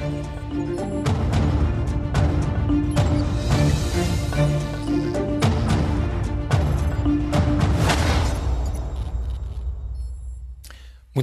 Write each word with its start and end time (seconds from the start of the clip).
Muito 0.00 0.24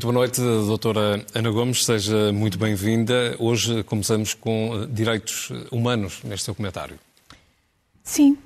boa 0.03 0.13
noite, 0.13 0.39
doutora 0.39 1.25
Ana 1.33 1.49
Gomes, 1.49 1.83
seja 1.83 2.31
muito 2.31 2.59
bem-vinda. 2.59 3.35
Hoje 3.39 3.83
começamos 3.83 4.35
com 4.35 4.83
eh, 4.83 4.87
direitos 4.91 5.49
humanos 5.71 6.21
neste 6.23 6.45
seu 6.45 6.53
comentário. 6.53 6.99
Sim, 8.03 8.37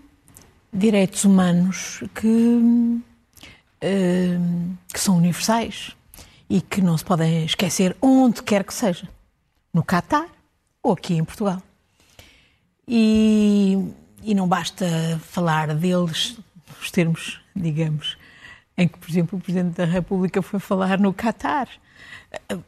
direitos 0.72 1.26
humanos 1.26 2.02
que, 2.16 3.02
eh, 3.82 4.40
que 4.94 5.00
são 5.00 5.18
universais 5.18 5.92
e 6.50 6.62
que 6.62 6.82
não 6.82 6.98
se 6.98 7.04
podem 7.04 7.44
esquecer 7.44 7.98
onde 8.02 8.42
quer 8.42 8.64
que 8.64 8.74
seja, 8.74 9.10
no 9.74 9.84
Catar 9.84 10.28
ou 10.82 10.94
aqui 10.94 11.16
em 11.16 11.24
Portugal. 11.24 11.62
E, 12.88 13.78
e 14.24 14.34
não 14.34 14.48
basta 14.48 14.86
falar 15.24 15.74
deles 15.76 16.38
nos 16.68 16.92
termos, 16.92 17.40
digamos, 17.56 18.18
em 18.78 18.88
que, 18.88 18.98
por 18.98 19.10
exemplo, 19.10 19.38
o 19.38 19.42
Presidente 19.42 19.76
da 19.76 19.86
República 19.86 20.42
foi 20.42 20.60
falar 20.60 21.00
no 21.00 21.14
Catar. 21.14 21.70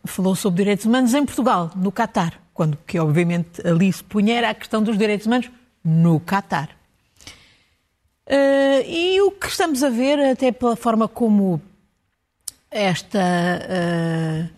Falou 0.05 0.35
sobre 0.35 0.63
direitos 0.63 0.85
humanos 0.85 1.13
em 1.13 1.25
Portugal, 1.25 1.71
no 1.75 1.91
Catar, 1.91 2.39
quando 2.53 2.77
que 2.85 2.99
obviamente 2.99 3.65
ali 3.67 3.91
se 3.91 4.03
punha 4.03 4.35
era 4.35 4.49
a 4.49 4.53
questão 4.53 4.83
dos 4.83 4.97
direitos 4.97 5.25
humanos 5.25 5.49
no 5.83 6.19
Catar. 6.19 6.69
Uh, 8.25 8.87
e 8.87 9.19
o 9.21 9.31
que 9.31 9.47
estamos 9.47 9.83
a 9.83 9.89
ver, 9.89 10.17
até 10.19 10.51
pela 10.51 10.77
forma 10.77 11.07
como 11.07 11.61
esta 12.71 13.19
uh, 13.19 14.49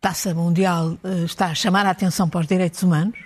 taça 0.00 0.34
mundial 0.34 0.98
uh, 1.04 1.24
está 1.24 1.46
a 1.46 1.54
chamar 1.54 1.86
a 1.86 1.90
atenção 1.90 2.28
para 2.28 2.40
os 2.40 2.46
direitos 2.46 2.82
humanos, 2.82 3.18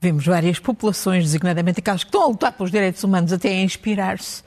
vemos 0.00 0.24
várias 0.26 0.58
populações, 0.58 1.24
designadamente 1.24 1.80
aquelas 1.80 2.02
que 2.02 2.08
estão 2.08 2.22
a 2.22 2.26
lutar 2.26 2.52
pelos 2.52 2.70
direitos 2.70 3.04
humanos, 3.04 3.32
até 3.32 3.50
a 3.50 3.62
inspirar-se 3.62 4.42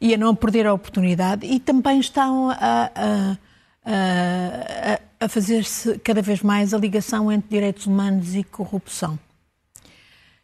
e 0.00 0.14
a 0.14 0.18
não 0.18 0.34
perder 0.34 0.66
a 0.66 0.72
oportunidade 0.72 1.46
e 1.46 1.60
também 1.60 2.00
estão 2.00 2.50
a, 2.50 2.56
a, 2.94 3.36
a, 3.84 5.00
a 5.24 5.28
fazer-se 5.28 5.98
cada 5.98 6.22
vez 6.22 6.42
mais 6.42 6.72
a 6.72 6.78
ligação 6.78 7.30
entre 7.30 7.50
direitos 7.50 7.86
humanos 7.86 8.34
e 8.34 8.42
corrupção 8.42 9.18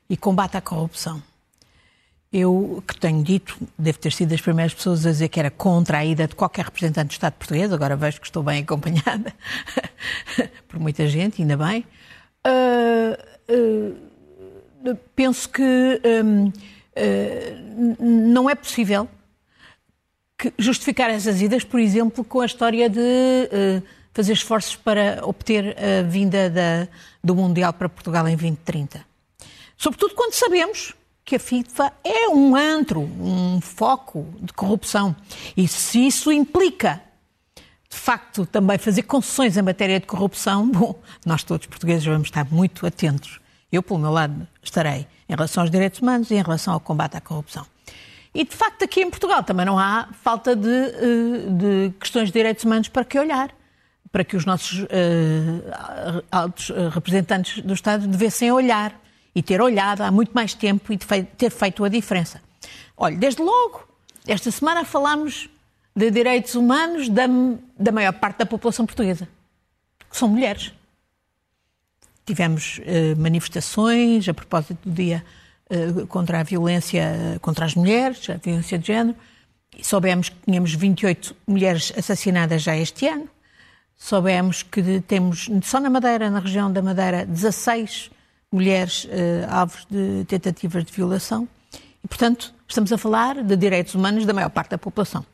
e 0.09 0.17
combate 0.17 0.57
à 0.57 0.61
corrupção. 0.61 1.23
Eu, 2.33 2.81
que 2.87 2.97
tenho 2.97 3.25
dito, 3.25 3.59
devo 3.77 3.99
ter 3.99 4.13
sido 4.13 4.29
das 4.29 4.41
primeiras 4.41 4.73
pessoas 4.73 5.05
a 5.05 5.11
dizer 5.11 5.29
que 5.29 5.41
era 5.41 5.51
contra 5.51 5.99
a 5.99 6.05
ida 6.05 6.29
de 6.29 6.37
qualquer 6.37 6.67
representante 6.67 7.09
do 7.09 7.13
Estado 7.13 7.33
português, 7.33 7.73
agora 7.73 7.97
vejo 7.97 8.21
que 8.21 8.27
estou 8.27 8.41
bem 8.41 8.63
acompanhada 8.63 9.35
por 10.69 10.79
muita 10.79 11.09
gente, 11.09 11.43
ainda 11.43 11.57
bem. 11.57 11.85
Uh, 12.47 13.97
uh, 14.89 14.97
penso 15.17 15.49
que 15.49 16.01
um, 16.25 16.47
uh, 16.47 17.97
não 18.01 18.49
é 18.49 18.55
possível 18.55 19.09
justificar 20.57 21.11
essas 21.11 21.43
idas, 21.43 21.65
por 21.65 21.81
exemplo, 21.81 22.23
com 22.23 22.41
a 22.41 22.47
história 22.47 22.89
de 22.89 23.03
fazer 24.15 24.33
esforços 24.33 24.77
para 24.77 25.21
obter 25.23 25.77
a 25.77 26.03
vinda 26.03 26.49
da, 26.49 26.89
do 27.23 27.35
Mundial 27.35 27.73
para 27.73 27.89
Portugal 27.89 28.27
em 28.27 28.37
2030. 28.37 29.05
Sobretudo 29.77 30.15
quando 30.15 30.33
sabemos 30.33 30.95
que 31.31 31.37
a 31.37 31.39
FIFA 31.39 31.93
é 32.03 32.29
um 32.29 32.57
antro, 32.57 33.03
um 33.03 33.61
foco 33.61 34.27
de 34.41 34.53
corrupção. 34.53 35.15
E 35.57 35.69
se 35.69 36.05
isso 36.05 36.33
implica, 36.33 37.01
de 37.89 37.97
facto, 37.97 38.45
também 38.45 38.77
fazer 38.79 39.05
concessões 39.05 39.57
em 39.57 39.63
matéria 39.63 40.01
de 40.01 40.09
corrupção, 40.09 40.69
bom, 40.69 41.01
nós 41.25 41.45
todos 41.45 41.69
portugueses 41.69 42.05
vamos 42.05 42.27
estar 42.27 42.45
muito 42.51 42.85
atentos. 42.85 43.39
Eu, 43.71 43.81
pelo 43.81 44.01
meu 44.01 44.11
lado, 44.11 44.45
estarei 44.61 45.07
em 45.29 45.35
relação 45.37 45.63
aos 45.63 45.71
direitos 45.71 46.01
humanos 46.01 46.33
e 46.33 46.35
em 46.35 46.43
relação 46.43 46.75
ao 46.75 46.81
combate 46.81 47.17
à 47.17 47.21
corrupção. 47.21 47.65
E, 48.35 48.45
de 48.45 48.57
facto, 48.57 48.83
aqui 48.83 49.01
em 49.01 49.09
Portugal 49.09 49.45
também 49.45 49.65
não 49.65 49.79
há 49.79 50.09
falta 50.25 50.57
de, 50.57 50.69
eh, 50.69 51.49
de 51.49 51.93
questões 52.01 52.27
de 52.27 52.33
direitos 52.33 52.65
humanos 52.65 52.89
para 52.89 53.05
que 53.05 53.17
olhar, 53.17 53.55
para 54.11 54.25
que 54.25 54.37
os 54.37 54.45
nossos 54.45 54.81
uh, 54.81 56.25
altos 56.33 56.71
eh, 56.71 56.89
representantes 56.93 57.63
do 57.63 57.75
Estado 57.75 58.09
devessem 58.09 58.51
olhar 58.51 59.01
e 59.35 59.43
ter 59.43 59.61
olhado 59.61 60.03
há 60.03 60.11
muito 60.11 60.33
mais 60.33 60.55
tempo 60.55 60.93
e 60.93 60.99
ter 60.99 61.51
feito 61.51 61.85
a 61.85 61.89
diferença. 61.89 62.41
Olha, 62.97 63.17
desde 63.17 63.43
logo, 63.43 63.87
esta 64.27 64.51
semana 64.51 64.85
falámos 64.85 65.49
de 65.95 66.11
direitos 66.11 66.55
humanos 66.55 67.09
da, 67.09 67.27
da 67.79 67.93
maior 67.93 68.13
parte 68.13 68.39
da 68.39 68.47
população 68.47 68.87
portuguesa, 68.87 69.29
que 70.09 70.17
são 70.17 70.29
mulheres. 70.29 70.73
Tivemos 72.27 72.79
uh, 72.79 73.21
manifestações 73.21 74.29
a 74.29 74.35
propósito 74.35 74.89
do 74.89 74.95
Dia 74.95 75.25
eh, 75.71 76.05
contra 76.09 76.41
a 76.41 76.43
violência 76.43 77.39
contra 77.41 77.65
as 77.65 77.77
mulheres, 77.77 78.29
a 78.29 78.35
violência 78.35 78.77
de 78.77 78.89
género. 78.89 79.17
E 79.79 79.87
soubemos 79.87 80.29
que 80.29 80.37
tínhamos 80.45 80.75
28 80.75 81.37
mulheres 81.47 81.93
assassinadas 81.97 82.63
já 82.63 82.77
este 82.77 83.07
ano. 83.07 83.29
Soubemos 83.97 84.65
que 84.65 85.01
temos, 85.03 85.49
só 85.63 85.79
na 85.79 85.89
Madeira, 85.89 86.29
na 86.29 86.41
região 86.41 86.73
da 86.73 86.83
Madeira, 86.83 87.25
16 87.25 88.11
mulheres 88.53 89.05
uh, 89.05 89.09
alvos 89.49 89.87
de 89.91 90.25
tentativas 90.27 90.85
de 90.85 90.93
violação. 90.93 91.49
E, 92.03 92.09
portanto, 92.09 92.55
estamos 92.67 92.93
a 92.93 92.99
falar 92.99 93.43
de 93.43 93.57
direitos 93.57 93.95
humanos 93.95 94.25
da 94.25 94.33
maior 94.33 94.51
parte 94.51 94.71
da 94.71 94.79
população. 94.79 95.25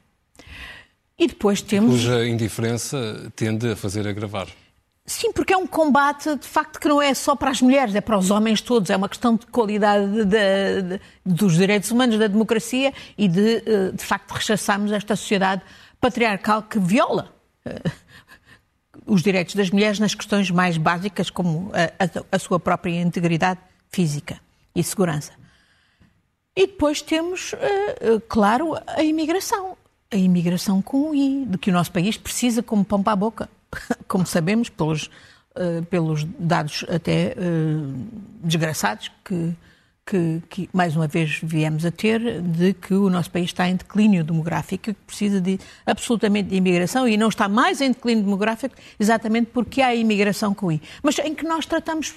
E 1.18 1.26
depois 1.26 1.62
temos. 1.62 1.92
Cuja 1.92 2.26
indiferença 2.26 3.32
tende 3.34 3.70
a 3.70 3.76
fazer 3.76 4.06
agravar. 4.06 4.48
Sim, 5.06 5.32
porque 5.32 5.54
é 5.54 5.56
um 5.56 5.68
combate, 5.68 6.34
de 6.34 6.46
facto, 6.46 6.80
que 6.80 6.88
não 6.88 7.00
é 7.00 7.14
só 7.14 7.36
para 7.36 7.50
as 7.50 7.62
mulheres, 7.62 7.94
é 7.94 8.00
para 8.00 8.18
os 8.18 8.30
homens 8.30 8.60
todos. 8.60 8.90
É 8.90 8.96
uma 8.96 9.08
questão 9.08 9.36
de 9.36 9.46
qualidade 9.46 10.24
de, 10.24 10.82
de, 10.82 11.00
dos 11.24 11.56
direitos 11.56 11.92
humanos, 11.92 12.18
da 12.18 12.26
democracia 12.26 12.92
e 13.16 13.28
de, 13.28 13.62
eh, 13.64 13.92
de 13.94 14.04
facto, 14.04 14.32
rechaçarmos 14.32 14.90
esta 14.90 15.14
sociedade 15.14 15.62
patriarcal 16.00 16.64
que 16.64 16.80
viola 16.80 17.32
uh, 17.64 17.90
os 19.06 19.22
direitos 19.22 19.54
das 19.54 19.70
mulheres 19.70 19.98
nas 19.98 20.14
questões 20.14 20.50
mais 20.50 20.76
básicas, 20.76 21.30
como 21.30 21.70
a, 21.72 22.04
a, 22.04 22.36
a 22.36 22.38
sua 22.38 22.58
própria 22.58 23.00
integridade 23.00 23.60
física 23.90 24.40
e 24.74 24.82
segurança. 24.82 25.32
E 26.54 26.66
depois 26.66 27.00
temos, 27.02 27.52
uh, 27.52 28.20
claro, 28.28 28.74
a 28.86 29.02
imigração. 29.02 29.76
A 30.10 30.16
imigração 30.16 30.80
com 30.82 31.10
o 31.10 31.14
I, 31.14 31.46
de 31.46 31.58
que 31.58 31.70
o 31.70 31.72
nosso 31.72 31.92
país 31.92 32.16
precisa 32.16 32.62
como 32.62 32.84
pão 32.84 33.02
para 33.02 33.12
a 33.12 33.16
boca 33.16 33.48
como 34.08 34.26
sabemos, 34.26 34.68
pelos, 34.68 35.10
uh, 35.54 35.84
pelos 35.90 36.24
dados 36.38 36.84
até 36.88 37.34
desgraçados 38.42 39.10
que, 39.24 39.54
que, 40.06 40.40
que, 40.48 40.70
mais 40.72 40.94
uma 40.94 41.08
vez 41.08 41.40
viemos 41.42 41.84
a 41.84 41.90
ter, 41.90 42.40
de 42.40 42.72
que 42.74 42.94
o 42.94 43.10
nosso 43.10 43.28
país 43.28 43.46
está 43.46 43.68
em 43.68 43.74
declínio 43.74 44.22
demográfico 44.22 44.90
e 44.90 44.94
que 44.94 45.00
precisa 45.04 45.40
de, 45.40 45.58
absolutamente 45.84 46.50
de 46.50 46.56
imigração 46.56 47.08
e 47.08 47.16
não 47.16 47.28
está 47.28 47.48
mais 47.48 47.80
em 47.80 47.90
declínio 47.90 48.22
demográfico 48.22 48.76
exatamente 49.00 49.50
porque 49.52 49.82
há 49.82 49.92
imigração 49.94 50.54
com 50.54 50.70
I. 50.70 50.80
Mas 51.02 51.18
em 51.18 51.34
que 51.34 51.44
nós 51.44 51.66
tratamos, 51.66 52.14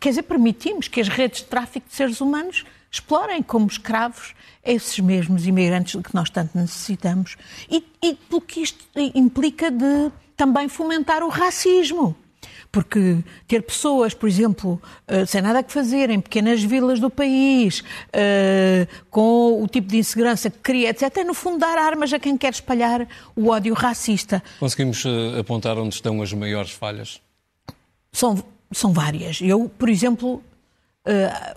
quer 0.00 0.08
dizer, 0.08 0.24
permitimos 0.24 0.88
que 0.88 1.00
as 1.00 1.06
redes 1.06 1.40
de 1.40 1.46
tráfico 1.46 1.88
de 1.88 1.94
seres 1.94 2.20
humanos 2.20 2.64
explorem 2.90 3.40
como 3.40 3.68
escravos 3.68 4.34
esses 4.64 4.98
mesmos 4.98 5.46
imigrantes 5.46 6.00
que 6.02 6.14
nós 6.14 6.28
tanto 6.28 6.58
necessitamos. 6.58 7.36
E, 7.70 7.84
e 8.02 8.14
porque 8.28 8.60
isto 8.60 8.84
implica 9.14 9.70
de 9.70 10.10
também 10.36 10.68
fomentar 10.68 11.22
o 11.22 11.28
racismo. 11.28 12.16
Porque 12.70 13.18
ter 13.46 13.62
pessoas, 13.62 14.12
por 14.12 14.28
exemplo, 14.28 14.80
uh, 15.10 15.26
sem 15.26 15.40
nada 15.40 15.62
que 15.62 15.72
fazer, 15.72 16.10
em 16.10 16.20
pequenas 16.20 16.62
vilas 16.62 17.00
do 17.00 17.08
país, 17.08 17.80
uh, 17.80 19.04
com 19.10 19.62
o 19.62 19.66
tipo 19.66 19.88
de 19.88 19.98
insegurança 19.98 20.50
que 20.50 20.58
cria, 20.58 20.90
etc., 20.90 21.18
é 21.18 21.24
no 21.24 21.34
fundo 21.34 21.58
dar 21.58 21.78
armas 21.78 22.12
a 22.12 22.18
quem 22.18 22.36
quer 22.36 22.52
espalhar 22.52 23.08
o 23.34 23.48
ódio 23.48 23.72
racista. 23.72 24.42
Conseguimos 24.60 25.04
uh, 25.04 25.38
apontar 25.40 25.78
onde 25.78 25.94
estão 25.94 26.20
as 26.20 26.32
maiores 26.32 26.70
falhas? 26.70 27.20
São, 28.12 28.42
são 28.70 28.92
várias. 28.92 29.40
Eu, 29.40 29.70
por 29.78 29.88
exemplo, 29.88 30.42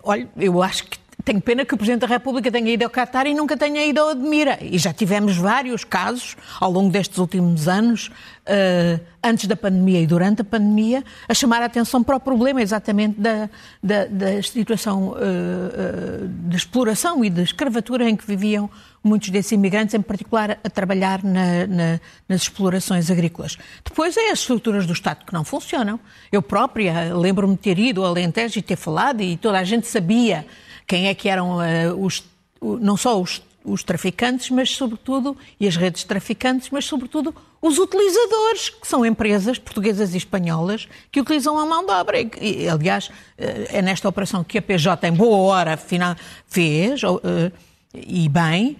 olha, 0.03 0.29
eu 0.37 0.63
acho 0.63 0.85
que 0.85 0.97
tenho 1.23 1.41
pena 1.41 1.65
que 1.65 1.73
o 1.73 1.77
Presidente 1.77 2.01
da 2.01 2.07
República 2.07 2.51
tenha 2.51 2.71
ido 2.71 2.83
ao 2.83 2.89
Qatar 2.89 3.27
e 3.27 3.33
nunca 3.33 3.55
tenha 3.55 3.85
ido 3.85 3.99
ao 3.99 4.09
Admira. 4.09 4.57
E 4.61 4.77
já 4.77 4.93
tivemos 4.93 5.37
vários 5.37 5.83
casos 5.83 6.35
ao 6.59 6.71
longo 6.71 6.89
destes 6.91 7.17
últimos 7.17 7.67
anos, 7.67 8.07
uh, 8.07 8.99
antes 9.23 9.45
da 9.45 9.55
pandemia 9.55 10.01
e 10.01 10.07
durante 10.07 10.41
a 10.41 10.45
pandemia, 10.45 11.03
a 11.27 11.33
chamar 11.33 11.61
a 11.61 11.65
atenção 11.65 12.03
para 12.03 12.15
o 12.15 12.19
problema 12.19 12.61
exatamente 12.61 13.19
da, 13.19 13.49
da, 13.81 14.05
da 14.05 14.41
situação 14.41 15.09
uh, 15.09 15.13
uh, 15.13 16.27
de 16.49 16.55
exploração 16.55 17.23
e 17.23 17.29
de 17.29 17.43
escravatura 17.43 18.09
em 18.09 18.15
que 18.15 18.25
viviam 18.25 18.69
muitos 19.03 19.29
desses 19.29 19.51
imigrantes, 19.51 19.95
em 19.95 20.01
particular 20.01 20.59
a 20.63 20.69
trabalhar 20.69 21.23
na, 21.23 21.65
na, 21.67 21.99
nas 22.27 22.43
explorações 22.43 23.09
agrícolas. 23.09 23.57
Depois 23.83 24.15
é 24.15 24.31
as 24.31 24.39
estruturas 24.39 24.85
do 24.85 24.93
Estado 24.93 25.25
que 25.25 25.33
não 25.33 25.43
funcionam. 25.43 25.99
Eu 26.31 26.41
própria 26.41 27.13
lembro-me 27.15 27.55
de 27.55 27.61
ter 27.61 27.79
ido 27.79 28.03
ao 28.03 28.11
Alentejo 28.11 28.59
e 28.59 28.61
ter 28.61 28.75
falado 28.75 29.21
e 29.21 29.37
toda 29.37 29.57
a 29.57 29.63
gente 29.63 29.87
sabia 29.87 30.45
quem 30.91 31.07
é 31.07 31.13
que 31.13 31.29
eram 31.29 31.59
uh, 31.59 32.05
os, 32.05 32.21
não 32.61 32.97
só 32.97 33.21
os, 33.21 33.41
os 33.63 33.81
traficantes, 33.81 34.49
mas 34.49 34.71
sobretudo, 34.71 35.37
e 35.57 35.65
as 35.65 35.77
redes 35.77 36.01
de 36.01 36.07
traficantes, 36.07 36.69
mas 36.69 36.83
sobretudo 36.83 37.33
os 37.61 37.77
utilizadores, 37.77 38.71
que 38.71 38.85
são 38.85 39.05
empresas 39.05 39.57
portuguesas 39.57 40.13
e 40.13 40.17
espanholas 40.17 40.89
que 41.09 41.21
utilizam 41.21 41.57
a 41.57 41.65
mão 41.65 41.85
de 41.85 41.93
obra. 41.93 42.17
E, 42.19 42.67
aliás, 42.67 43.09
eh, 43.37 43.67
é 43.69 43.81
nesta 43.81 44.09
operação 44.09 44.43
que 44.43 44.57
a 44.57 44.61
PJ, 44.61 45.07
em 45.07 45.13
boa 45.13 45.37
hora, 45.37 45.77
final, 45.77 46.13
fez, 46.45 46.99
eh, 47.03 47.51
e 47.93 48.27
bem, 48.27 48.77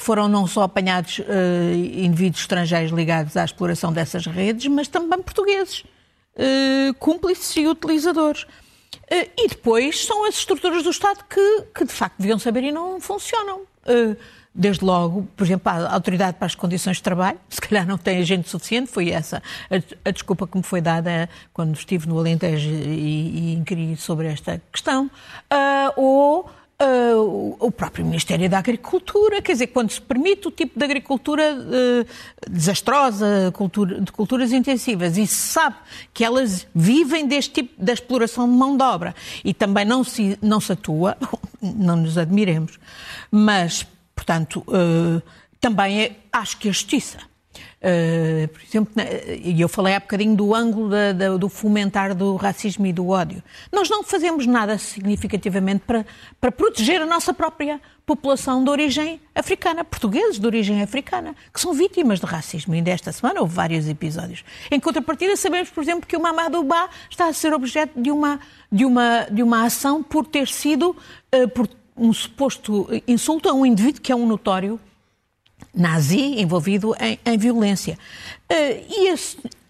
foram 0.00 0.28
não 0.28 0.46
só 0.46 0.62
apanhados 0.62 1.20
indivíduos 2.02 2.40
estrangeiros 2.40 2.90
ligados 2.90 3.36
à 3.36 3.44
exploração 3.44 3.92
dessas 3.92 4.26
redes, 4.26 4.66
mas 4.66 4.88
também 4.88 5.22
portugueses, 5.22 5.84
cúmplices 6.98 7.54
e 7.56 7.68
utilizadores. 7.68 8.44
Eh, 9.08 9.28
e 9.36 9.48
depois 9.48 10.04
são 10.04 10.24
as 10.26 10.36
estruturas 10.36 10.82
do 10.82 10.90
Estado 10.90 11.24
que, 11.28 11.64
que 11.74 11.84
de 11.84 11.92
facto 11.92 12.16
deviam 12.18 12.38
saber 12.38 12.64
e 12.64 12.72
não 12.72 13.00
funcionam. 13.00 13.62
Eh, 13.86 14.16
desde 14.54 14.84
logo, 14.84 15.26
por 15.36 15.44
exemplo, 15.44 15.70
a 15.70 15.92
Autoridade 15.92 16.36
para 16.38 16.46
as 16.46 16.54
Condições 16.54 16.98
de 16.98 17.02
Trabalho, 17.02 17.38
se 17.50 17.60
calhar 17.60 17.86
não 17.86 17.98
tem 17.98 18.18
agente 18.18 18.48
suficiente, 18.48 18.90
foi 18.90 19.10
essa 19.10 19.42
a, 19.70 20.08
a 20.08 20.10
desculpa 20.12 20.46
que 20.46 20.56
me 20.56 20.62
foi 20.62 20.80
dada 20.80 21.28
quando 21.52 21.74
estive 21.74 22.08
no 22.08 22.18
Alentejo 22.18 22.70
e, 22.70 23.52
e 23.52 23.54
inquiri 23.54 23.96
sobre 23.96 24.28
esta 24.28 24.62
questão. 24.70 25.06
Uh, 25.52 25.92
ou 26.00 26.50
Uh, 26.80 27.56
o 27.60 27.70
próprio 27.70 28.04
Ministério 28.04 28.50
da 28.50 28.58
Agricultura, 28.58 29.40
quer 29.40 29.52
dizer, 29.52 29.68
quando 29.68 29.92
se 29.92 30.00
permite 30.00 30.48
o 30.48 30.50
tipo 30.50 30.76
de 30.76 30.84
agricultura 30.84 31.56
uh, 31.56 32.50
desastrosa, 32.50 33.52
cultura, 33.54 34.00
de 34.00 34.10
culturas 34.10 34.52
intensivas, 34.52 35.16
e 35.16 35.24
se 35.24 35.36
sabe 35.36 35.76
que 36.12 36.24
elas 36.24 36.66
vivem 36.74 37.28
deste 37.28 37.52
tipo 37.52 37.82
de 37.82 37.92
exploração 37.92 38.48
de 38.48 38.56
mão 38.56 38.76
de 38.76 38.82
obra. 38.82 39.14
E 39.44 39.54
também 39.54 39.84
não 39.84 40.02
se, 40.02 40.36
não 40.42 40.60
se 40.60 40.72
atua, 40.72 41.16
não 41.62 41.94
nos 41.96 42.18
admiremos, 42.18 42.78
mas, 43.30 43.86
portanto, 44.14 44.64
uh, 44.66 45.22
também 45.60 46.02
é, 46.02 46.16
acho 46.32 46.58
que 46.58 46.68
a 46.68 46.72
justiça 46.72 47.18
Uh, 47.80 48.48
por 48.48 48.62
exemplo, 48.62 48.92
e 49.42 49.60
eu 49.60 49.68
falei 49.68 49.94
há 49.94 50.00
bocadinho 50.00 50.34
do 50.34 50.54
ângulo 50.54 50.88
da, 50.88 51.12
da, 51.12 51.36
do 51.36 51.48
fomentar 51.48 52.14
do 52.14 52.36
racismo 52.36 52.86
e 52.86 52.92
do 52.92 53.08
ódio. 53.08 53.42
Nós 53.72 53.88
não 53.88 54.02
fazemos 54.02 54.46
nada 54.46 54.78
significativamente 54.78 55.84
para, 55.86 56.06
para 56.40 56.50
proteger 56.50 57.00
a 57.00 57.06
nossa 57.06 57.34
própria 57.34 57.80
população 58.06 58.62
de 58.62 58.70
origem 58.70 59.20
africana, 59.34 59.84
portugueses 59.84 60.38
de 60.38 60.46
origem 60.46 60.82
africana, 60.82 61.34
que 61.52 61.60
são 61.60 61.72
vítimas 61.72 62.20
de 62.20 62.26
racismo. 62.26 62.74
E 62.74 62.82
desta 62.82 63.10
semana 63.12 63.40
houve 63.40 63.54
vários 63.54 63.88
episódios. 63.88 64.44
Em 64.70 64.78
contrapartida, 64.78 65.36
sabemos, 65.36 65.70
por 65.70 65.82
exemplo, 65.82 66.06
que 66.06 66.16
o 66.16 66.20
Mamadou 66.20 66.64
Ba 66.64 66.88
está 67.10 67.26
a 67.26 67.32
ser 67.32 67.52
objeto 67.54 68.00
de 68.00 68.10
uma, 68.10 68.40
de 68.70 68.84
uma, 68.84 69.26
de 69.30 69.42
uma 69.42 69.64
ação 69.64 70.02
por 70.02 70.26
ter 70.26 70.48
sido, 70.48 70.90
uh, 71.34 71.48
por 71.48 71.68
um 71.96 72.12
suposto 72.12 72.88
insulto 73.06 73.48
a 73.48 73.52
um 73.52 73.64
indivíduo 73.64 74.00
que 74.00 74.12
é 74.12 74.16
um 74.16 74.26
notório 74.26 74.80
nazi 75.74 76.40
envolvido 76.40 76.94
em, 77.00 77.18
em 77.24 77.38
violência. 77.38 77.98
Uh, 78.50 78.84
e 78.88 79.10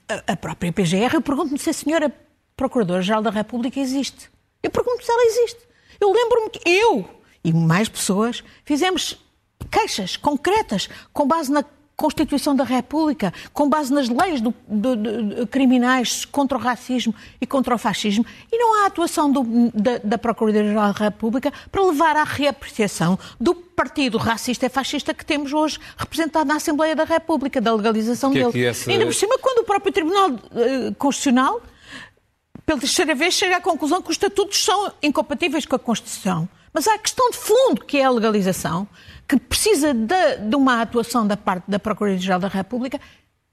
a, 0.08 0.32
a, 0.32 0.36
própria 0.36 0.72
PGR, 0.72 1.14
eu 1.14 1.22
pergunto-me 1.22 1.58
se 1.58 1.70
a 1.70 1.72
senhora 1.72 2.12
Procuradora-Geral 2.56 3.22
da 3.22 3.30
República 3.30 3.80
existe. 3.80 4.30
Eu 4.62 4.70
pergunto 4.70 5.04
se 5.04 5.10
ela 5.10 5.24
existe. 5.26 5.60
Eu 6.00 6.12
lembro-me 6.12 6.50
que 6.50 6.68
eu 6.68 7.08
e 7.42 7.52
mais 7.52 7.88
pessoas 7.88 8.42
fizemos 8.64 9.18
queixas 9.70 10.16
concretas 10.16 10.88
com 11.12 11.26
base 11.26 11.50
na 11.50 11.64
Constituição 11.96 12.56
da 12.56 12.64
República, 12.64 13.32
com 13.52 13.68
base 13.68 13.92
nas 13.92 14.08
leis 14.08 14.40
do, 14.40 14.52
do, 14.66 14.96
do, 14.96 15.46
criminais 15.46 16.24
contra 16.24 16.58
o 16.58 16.60
racismo 16.60 17.14
e 17.40 17.46
contra 17.46 17.74
o 17.74 17.78
fascismo, 17.78 18.26
e 18.50 18.58
não 18.58 18.82
há 18.82 18.86
atuação 18.86 19.30
da, 19.30 19.98
da 20.02 20.18
Procuradoria-Geral 20.18 20.92
da 20.92 21.04
República 21.04 21.52
para 21.70 21.84
levar 21.84 22.16
à 22.16 22.24
reapreciação 22.24 23.18
do 23.40 23.54
partido 23.54 24.18
racista 24.18 24.66
e 24.66 24.68
fascista 24.68 25.14
que 25.14 25.24
temos 25.24 25.52
hoje 25.52 25.78
representado 25.96 26.46
na 26.46 26.56
Assembleia 26.56 26.96
da 26.96 27.04
República, 27.04 27.60
da 27.60 27.74
legalização 27.74 28.32
que 28.32 28.42
dele. 28.42 28.64
É 28.64 28.68
essa... 28.70 28.90
Ainda 28.90 29.06
por 29.06 29.14
cima, 29.14 29.38
quando 29.38 29.60
o 29.60 29.64
próprio 29.64 29.92
Tribunal 29.92 30.30
uh, 30.30 30.94
Constitucional, 30.98 31.60
pela 32.66 32.80
terceira 32.80 33.14
vez, 33.14 33.34
chega 33.34 33.56
à 33.56 33.60
conclusão 33.60 34.00
que 34.00 34.10
os 34.10 34.14
estatutos 34.14 34.64
são 34.64 34.92
incompatíveis 35.02 35.66
com 35.66 35.76
a 35.76 35.78
Constituição. 35.78 36.48
Mas 36.74 36.88
há 36.88 36.94
a 36.94 36.98
questão 36.98 37.30
de 37.30 37.36
fundo, 37.36 37.84
que 37.84 37.98
é 37.98 38.04
a 38.04 38.10
legalização, 38.10 38.86
que 39.28 39.38
precisa 39.38 39.94
de, 39.94 40.36
de 40.48 40.56
uma 40.56 40.82
atuação 40.82 41.24
da 41.26 41.36
parte 41.36 41.70
da 41.70 41.78
Procuradoria-Geral 41.78 42.40
da 42.40 42.48
República 42.48 43.00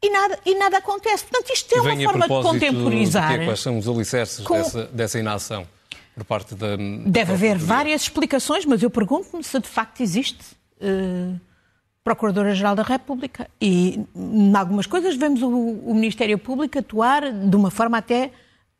e 0.04 0.10
nada, 0.10 0.40
e 0.44 0.56
nada 0.56 0.78
acontece. 0.80 1.24
Portanto, 1.26 1.54
isto 1.54 1.76
é 1.76 1.82
uma 1.82 2.04
forma 2.04 2.28
de 2.28 2.50
contemporizar. 2.50 3.40
De 3.40 3.46
quais 3.46 3.60
são 3.60 3.78
os 3.78 3.88
alicerces 3.88 4.44
com... 4.44 4.56
dessa, 4.56 4.86
dessa 4.88 5.20
inação 5.20 5.68
por 6.16 6.26
parte 6.26 6.56
da. 6.56 6.76
Deve 7.06 7.34
haver 7.34 7.58
várias 7.58 8.02
explicações, 8.02 8.66
mas 8.66 8.82
eu 8.82 8.90
pergunto-me 8.90 9.44
se 9.44 9.60
de 9.60 9.68
facto 9.68 10.02
existe. 10.02 10.44
Uh, 10.82 11.40
Procuradora-Geral 12.04 12.76
da 12.76 12.82
República. 12.82 13.48
E, 13.62 14.04
em 14.16 14.56
algumas 14.56 14.88
coisas, 14.88 15.16
vemos 15.16 15.44
o, 15.44 15.50
o, 15.50 15.94
Ministério 15.94 16.36
Público 16.40 16.80
atuar 16.80 17.32
de 17.32 17.56
uma 17.56 17.70
forma 17.70 17.96
até 17.96 18.32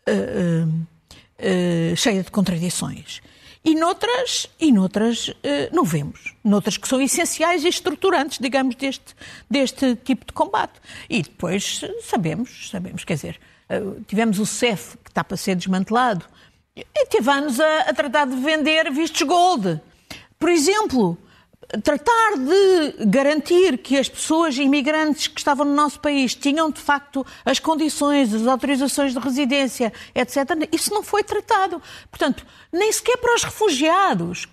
uh, 0.10 0.68
uh, 0.68 1.96
cheia 1.96 2.24
de 2.24 2.32
contradições. 2.32 3.22
E 3.64 3.76
noutras, 3.76 4.48
e 4.60 4.72
noutras 4.72 5.28
uh, 5.28 5.34
não 5.72 5.84
vemos. 5.84 6.34
Noutras 6.44 6.78
que 6.78 6.88
são 6.88 7.00
essenciais 7.00 7.64
e 7.64 7.68
estruturantes, 7.68 8.40
digamos, 8.40 8.76
deste, 8.76 9.16
deste 9.50 9.96
tipo 9.98 10.26
de 10.26 10.34
combate. 10.34 10.80
E 11.08 11.22
depois 11.22 11.82
sabemos, 12.02 12.70
sabemos, 12.72 13.04
quer 13.04 13.14
dizer, 13.14 13.40
uh, 13.70 14.02
tivemos 14.06 14.40
o 14.40 14.46
CEF, 14.46 14.98
que 15.04 15.12
está 15.12 15.24
para 15.24 15.38
ser 15.38 15.56
desmantelado, 15.56 16.26
e 16.76 17.06
teve 17.06 17.30
anos 17.30 17.60
a, 17.60 17.82
a 17.82 17.94
tratar 17.94 18.26
de 18.26 18.36
vender 18.36 18.92
vistos 18.92 19.22
gold. 19.22 19.80
Por 20.40 20.50
exemplo, 20.50 21.18
tratar 21.80 22.38
de 22.38 23.06
garantir 23.06 23.78
que 23.78 23.98
as 23.98 24.10
pessoas 24.10 24.58
imigrantes 24.58 25.28
que 25.28 25.40
estavam 25.40 25.66
no 25.66 25.74
nosso 25.74 26.00
país 26.00 26.36
tinham 26.36 26.70
de 26.70 26.82
facto 26.82 27.26
as 27.46 27.60
condições, 27.60 28.34
as 28.34 28.46
autorizações 28.48 29.14
de 29.14 29.20
residência, 29.20 29.94
etc., 30.14 30.68
isso 30.72 30.94
não 30.94 31.02
foi 31.02 31.24
tratado. 31.24 31.82
Portanto, 32.10 32.46
nem 32.72 32.92
sequer 32.92 33.18
para 33.18 33.36
os 33.36 33.44
refugiados, 33.44 34.48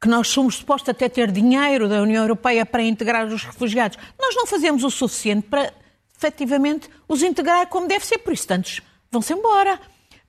que 0.00 0.08
nós 0.08 0.28
somos 0.28 0.56
supostos 0.56 0.88
até 0.88 1.08
ter 1.08 1.30
dinheiro 1.30 1.88
da 1.88 2.00
União 2.00 2.22
Europeia 2.22 2.64
para 2.64 2.82
integrar 2.82 3.26
os 3.26 3.44
refugiados, 3.44 3.98
nós 4.18 4.34
não 4.34 4.46
fazemos 4.46 4.84
o 4.84 4.90
suficiente 4.90 5.46
para 5.48 5.74
efetivamente 6.16 6.88
os 7.08 7.22
integrar 7.22 7.66
como 7.66 7.88
deve 7.88 8.06
ser, 8.06 8.18
por 8.18 8.32
isso 8.32 8.46
tantos 8.46 8.80
vão-se 9.10 9.32
embora. 9.32 9.80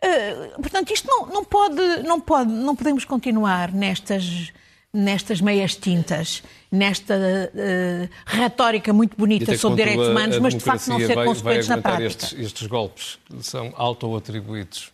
Uh, 0.03 0.61
portanto, 0.61 0.91
isto 0.91 1.07
não, 1.07 1.27
não, 1.27 1.43
pode, 1.45 1.81
não, 2.03 2.19
pode, 2.19 2.51
não 2.51 2.75
podemos 2.75 3.05
continuar 3.05 3.71
nestas 3.71 4.51
nestas 4.93 5.39
meias 5.39 5.75
tintas, 5.75 6.43
nesta 6.71 7.15
uh, 7.15 8.09
retórica 8.25 8.91
muito 8.91 9.15
bonita 9.15 9.57
sobre 9.57 9.83
direitos 9.83 10.07
humanos, 10.07 10.39
mas 10.39 10.53
de 10.53 10.59
facto 10.59 10.87
não 10.87 10.99
ser 10.99 11.15
consequentes 11.15 11.67
na 11.67 11.77
prática. 11.77 12.07
Estes, 12.07 12.33
estes 12.33 12.67
golpes 12.67 13.17
são 13.41 13.73
auto-atribuídos. 13.75 14.91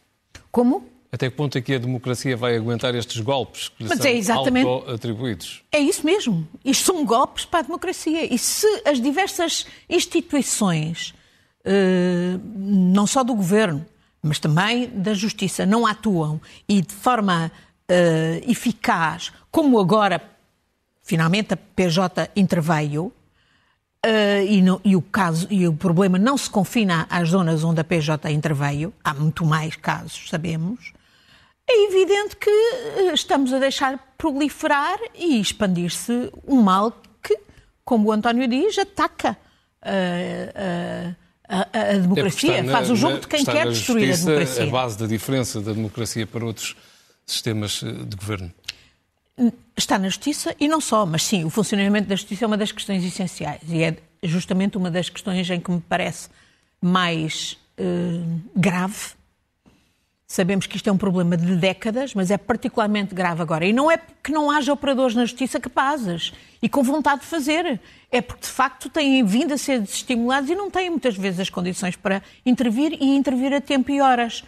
Como? 0.52 0.88
Até 1.12 1.30
que 1.30 1.36
ponto 1.36 1.58
é 1.58 1.62
que 1.62 1.74
a 1.74 1.78
democracia 1.80 2.36
vai 2.36 2.56
aguentar 2.56 2.94
estes 2.94 3.20
golpes 3.22 3.70
que 3.70 3.86
Mas 3.86 3.98
são 3.98 4.08
é 4.08 4.14
exatamente, 4.14 4.68
auto-atribuídos? 4.68 5.64
É 5.72 5.80
isso 5.80 6.06
mesmo. 6.06 6.48
Isto 6.64 6.86
são 6.86 7.06
golpes 7.06 7.46
para 7.46 7.62
a 7.62 7.64
democracia. 7.64 8.32
E 8.32 8.38
se 8.38 8.68
as 8.86 9.02
diversas 9.02 9.66
instituições, 9.90 11.14
uh, 11.66 12.40
não 12.56 13.08
só 13.08 13.24
do 13.24 13.34
governo, 13.34 13.86
mas 14.22 14.38
também 14.38 14.88
da 14.90 15.14
justiça, 15.14 15.66
não 15.66 15.88
atuam 15.88 16.42
e 16.68 16.82
de 16.82 16.94
forma 16.94 17.52
uh, 17.90 18.50
eficaz, 18.52 19.32
como 19.52 19.80
agora, 19.80 20.22
finalmente, 21.02 21.54
a 21.54 21.58
PJ 21.58 22.30
interveio, 22.36 23.12
Uh, 24.06 24.46
e, 24.48 24.62
no, 24.62 24.80
e, 24.86 24.96
o 24.96 25.02
caso, 25.02 25.48
e 25.50 25.68
o 25.68 25.74
problema 25.74 26.20
não 26.20 26.38
se 26.38 26.48
confina 26.50 27.08
às 27.10 27.30
zonas 27.30 27.64
onde 27.64 27.82
a 27.82 27.84
PJ 27.84 28.32
interveio, 28.32 28.94
há 29.04 29.12
muito 29.14 29.44
mais 29.44 29.76
casos, 29.76 30.30
sabemos, 30.30 30.94
é 31.68 31.88
evidente 31.88 32.36
que 32.38 32.50
uh, 32.50 33.14
estamos 33.14 33.52
a 33.52 33.60
deixar 33.60 34.00
proliferar 34.18 34.98
e 35.16 35.42
expandir-se 35.42 36.32
um 36.48 36.62
mal 36.62 36.96
que, 37.22 37.38
como 37.84 38.10
o 38.10 38.12
António 38.12 38.48
diz, 38.48 38.78
ataca 38.78 39.36
uh, 39.82 41.16
a, 41.50 41.80
a, 41.80 41.94
democracia, 41.98 42.62
na, 42.62 42.72
faz 42.72 42.90
o 42.90 42.96
jogo 42.96 43.20
de 43.20 43.28
quem 43.28 43.44
quer 43.44 43.68
destruir 43.68 44.08
justiça, 44.08 44.30
a 44.30 44.34
democracia. 44.34 44.64
a 44.64 44.70
base 44.70 44.98
da 44.98 45.08
diferença 45.08 45.60
da 45.60 45.74
democracia 45.74 46.26
para 46.26 46.46
outros 46.46 46.76
sistemas 47.28 47.84
eh, 47.84 47.92
de 47.92 48.16
governo? 48.16 48.52
Está 49.76 50.00
na 50.00 50.08
Justiça 50.08 50.56
e 50.60 50.68
não 50.68 50.82
só, 50.82 51.06
mas 51.06 51.24
sim, 51.24 51.44
o 51.44 51.50
funcionamento 51.50 52.08
da 52.08 52.16
Justiça 52.16 52.46
é 52.46 52.48
uma 52.48 52.58
das 52.58 52.72
questões 52.72 53.04
essenciais 53.04 53.62
e 53.68 53.84
é 53.84 53.98
justamente 54.24 54.78
uma 54.78 54.90
das 54.90 55.10
questões 55.10 55.48
em 55.50 55.60
que 55.60 55.70
me 55.70 55.82
parece 55.82 56.30
mais 56.82 57.58
uh, 57.78 58.42
grave. 58.56 59.16
Sabemos 60.26 60.66
que 60.66 60.76
isto 60.76 60.90
é 60.90 60.92
um 60.92 60.98
problema 60.98 61.38
de 61.38 61.56
décadas, 61.56 62.14
mas 62.14 62.32
é 62.32 62.38
particularmente 62.38 63.16
grave 63.16 63.42
agora. 63.42 63.66
E 63.66 63.72
não 63.72 63.90
é 63.90 63.98
que 64.22 64.32
não 64.32 64.52
haja 64.52 64.74
operadores 64.74 65.16
na 65.16 65.24
Justiça 65.24 65.60
capazes 65.60 66.34
e 66.62 66.68
com 66.68 66.84
vontade 66.84 67.22
de 67.22 67.28
fazer. 67.28 67.80
É 68.12 68.22
porque, 68.22 68.42
de 68.42 68.50
facto, 68.50 68.90
têm 68.90 69.24
vindo 69.24 69.54
a 69.54 69.58
ser 69.58 69.80
desestimulados 69.80 70.50
e 70.50 70.56
não 70.56 70.70
têm 70.70 70.90
muitas 70.90 71.16
vezes 71.16 71.40
as 71.40 71.50
condições 71.50 71.96
para 71.96 72.22
intervir 72.46 72.98
e 73.00 73.16
intervir 73.16 73.54
a 73.54 73.62
tempo 73.62 73.90
e 73.92 74.02
horas 74.02 74.44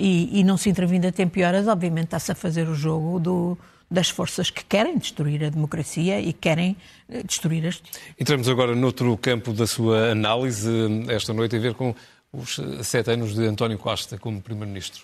e, 0.00 0.40
e 0.40 0.44
não 0.44 0.56
se 0.56 0.70
intervindo 0.70 1.06
a 1.06 1.12
tempo 1.12 1.38
e 1.38 1.44
horas, 1.44 1.68
obviamente 1.68 2.06
está-se 2.06 2.32
a 2.32 2.34
fazer 2.34 2.66
o 2.66 2.74
jogo 2.74 3.20
do, 3.20 3.58
das 3.90 4.08
forças 4.08 4.50
que 4.50 4.64
querem 4.64 4.96
destruir 4.96 5.44
a 5.44 5.50
democracia 5.50 6.18
e 6.18 6.32
querem 6.32 6.74
eh, 7.08 7.22
destruir 7.22 7.66
a 7.66 7.70
justiça. 7.70 8.00
Entramos 8.18 8.48
agora 8.48 8.74
noutro 8.74 9.14
campo 9.18 9.52
da 9.52 9.66
sua 9.66 10.12
análise, 10.12 10.70
esta 11.08 11.34
noite, 11.34 11.54
a 11.56 11.58
ver 11.58 11.74
com 11.74 11.94
os 12.32 12.58
sete 12.82 13.10
anos 13.10 13.34
de 13.34 13.44
António 13.44 13.76
Costa 13.76 14.16
como 14.16 14.40
Primeiro-Ministro. 14.40 15.02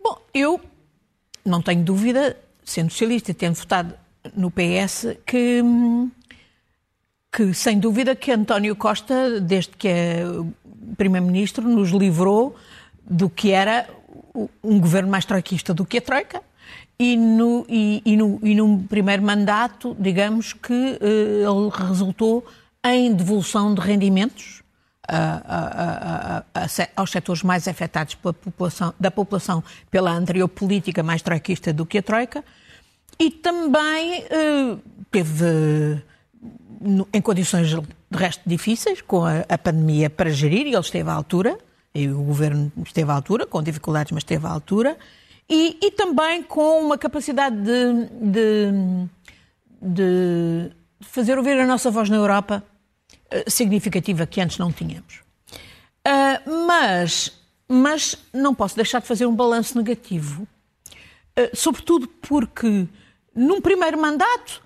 Bom, 0.00 0.16
eu 0.32 0.60
não 1.44 1.60
tenho 1.60 1.82
dúvida, 1.82 2.36
sendo 2.64 2.90
socialista 2.90 3.32
e 3.32 3.34
tendo 3.34 3.54
votado 3.54 3.94
no 4.36 4.50
PS, 4.50 5.16
que, 5.26 5.60
que 7.32 7.52
sem 7.52 7.80
dúvida 7.80 8.14
que 8.14 8.30
António 8.30 8.76
Costa, 8.76 9.40
desde 9.40 9.70
que 9.70 9.88
é 9.88 10.22
Primeiro-Ministro, 10.96 11.66
nos 11.66 11.90
livrou 11.90 12.54
do 13.08 13.30
que 13.30 13.52
era 13.52 13.88
um 14.62 14.80
governo 14.80 15.10
mais 15.10 15.24
troiquista 15.24 15.72
do 15.72 15.84
que 15.84 15.98
a 15.98 16.00
Troika 16.00 16.42
e, 16.98 17.16
no, 17.16 17.66
e, 17.68 18.02
e, 18.04 18.16
no, 18.16 18.40
e 18.42 18.54
num 18.54 18.82
primeiro 18.86 19.22
mandato, 19.22 19.96
digamos 19.98 20.52
que 20.52 20.72
uh, 20.72 20.98
ele 21.02 21.88
resultou 21.88 22.44
em 22.84 23.12
devolução 23.12 23.74
de 23.74 23.80
rendimentos 23.80 24.62
uh, 25.10 26.42
uh, 26.44 26.86
aos 26.94 27.10
setores 27.10 27.42
mais 27.42 27.68
afetados 27.68 28.14
pela 28.14 28.32
população, 28.32 28.94
da 28.98 29.10
população 29.10 29.62
pela 29.90 30.12
anterior 30.12 30.48
política 30.48 31.02
mais 31.02 31.22
troiquista 31.22 31.72
do 31.72 31.84
que 31.84 31.98
a 31.98 32.02
Troika 32.02 32.44
e 33.18 33.30
também 33.30 34.24
eh, 34.28 34.76
teve 35.10 36.02
em 37.12 37.20
condições 37.22 37.68
de 37.68 37.80
resto 38.12 38.42
difíceis, 38.46 39.00
com 39.00 39.24
a, 39.24 39.40
a 39.48 39.58
pandemia 39.58 40.10
para 40.10 40.30
gerir, 40.30 40.66
e 40.66 40.70
ele 40.70 40.78
esteve 40.78 41.08
à 41.08 41.14
altura, 41.14 41.58
e 41.96 42.08
o 42.08 42.22
governo 42.22 42.70
esteve 42.84 43.10
à 43.10 43.14
altura, 43.14 43.46
com 43.46 43.62
dificuldades, 43.62 44.12
mas 44.12 44.20
esteve 44.20 44.46
à 44.46 44.50
altura, 44.50 44.98
e, 45.48 45.78
e 45.80 45.90
também 45.92 46.42
com 46.42 46.82
uma 46.82 46.98
capacidade 46.98 47.56
de, 47.56 48.08
de, 48.20 49.08
de, 49.80 50.70
fazer 51.00 51.38
ouvir 51.38 51.58
a 51.58 51.66
nossa 51.66 51.90
voz 51.90 52.10
na 52.10 52.16
Europa 52.16 52.62
uh, 53.32 53.50
significativa 53.50 54.26
que 54.26 54.40
antes 54.40 54.58
não 54.58 54.70
tínhamos. 54.70 55.22
Uh, 56.06 56.66
mas, 56.66 57.32
mas 57.66 58.16
não 58.32 58.54
posso 58.54 58.76
deixar 58.76 59.00
de 59.00 59.06
fazer 59.06 59.24
um 59.24 59.34
balanço 59.34 59.78
negativo, 59.78 60.42
uh, 60.42 61.56
sobretudo 61.56 62.08
porque 62.08 62.86
num 63.34 63.60
primeiro 63.60 63.98
mandato 63.98 64.62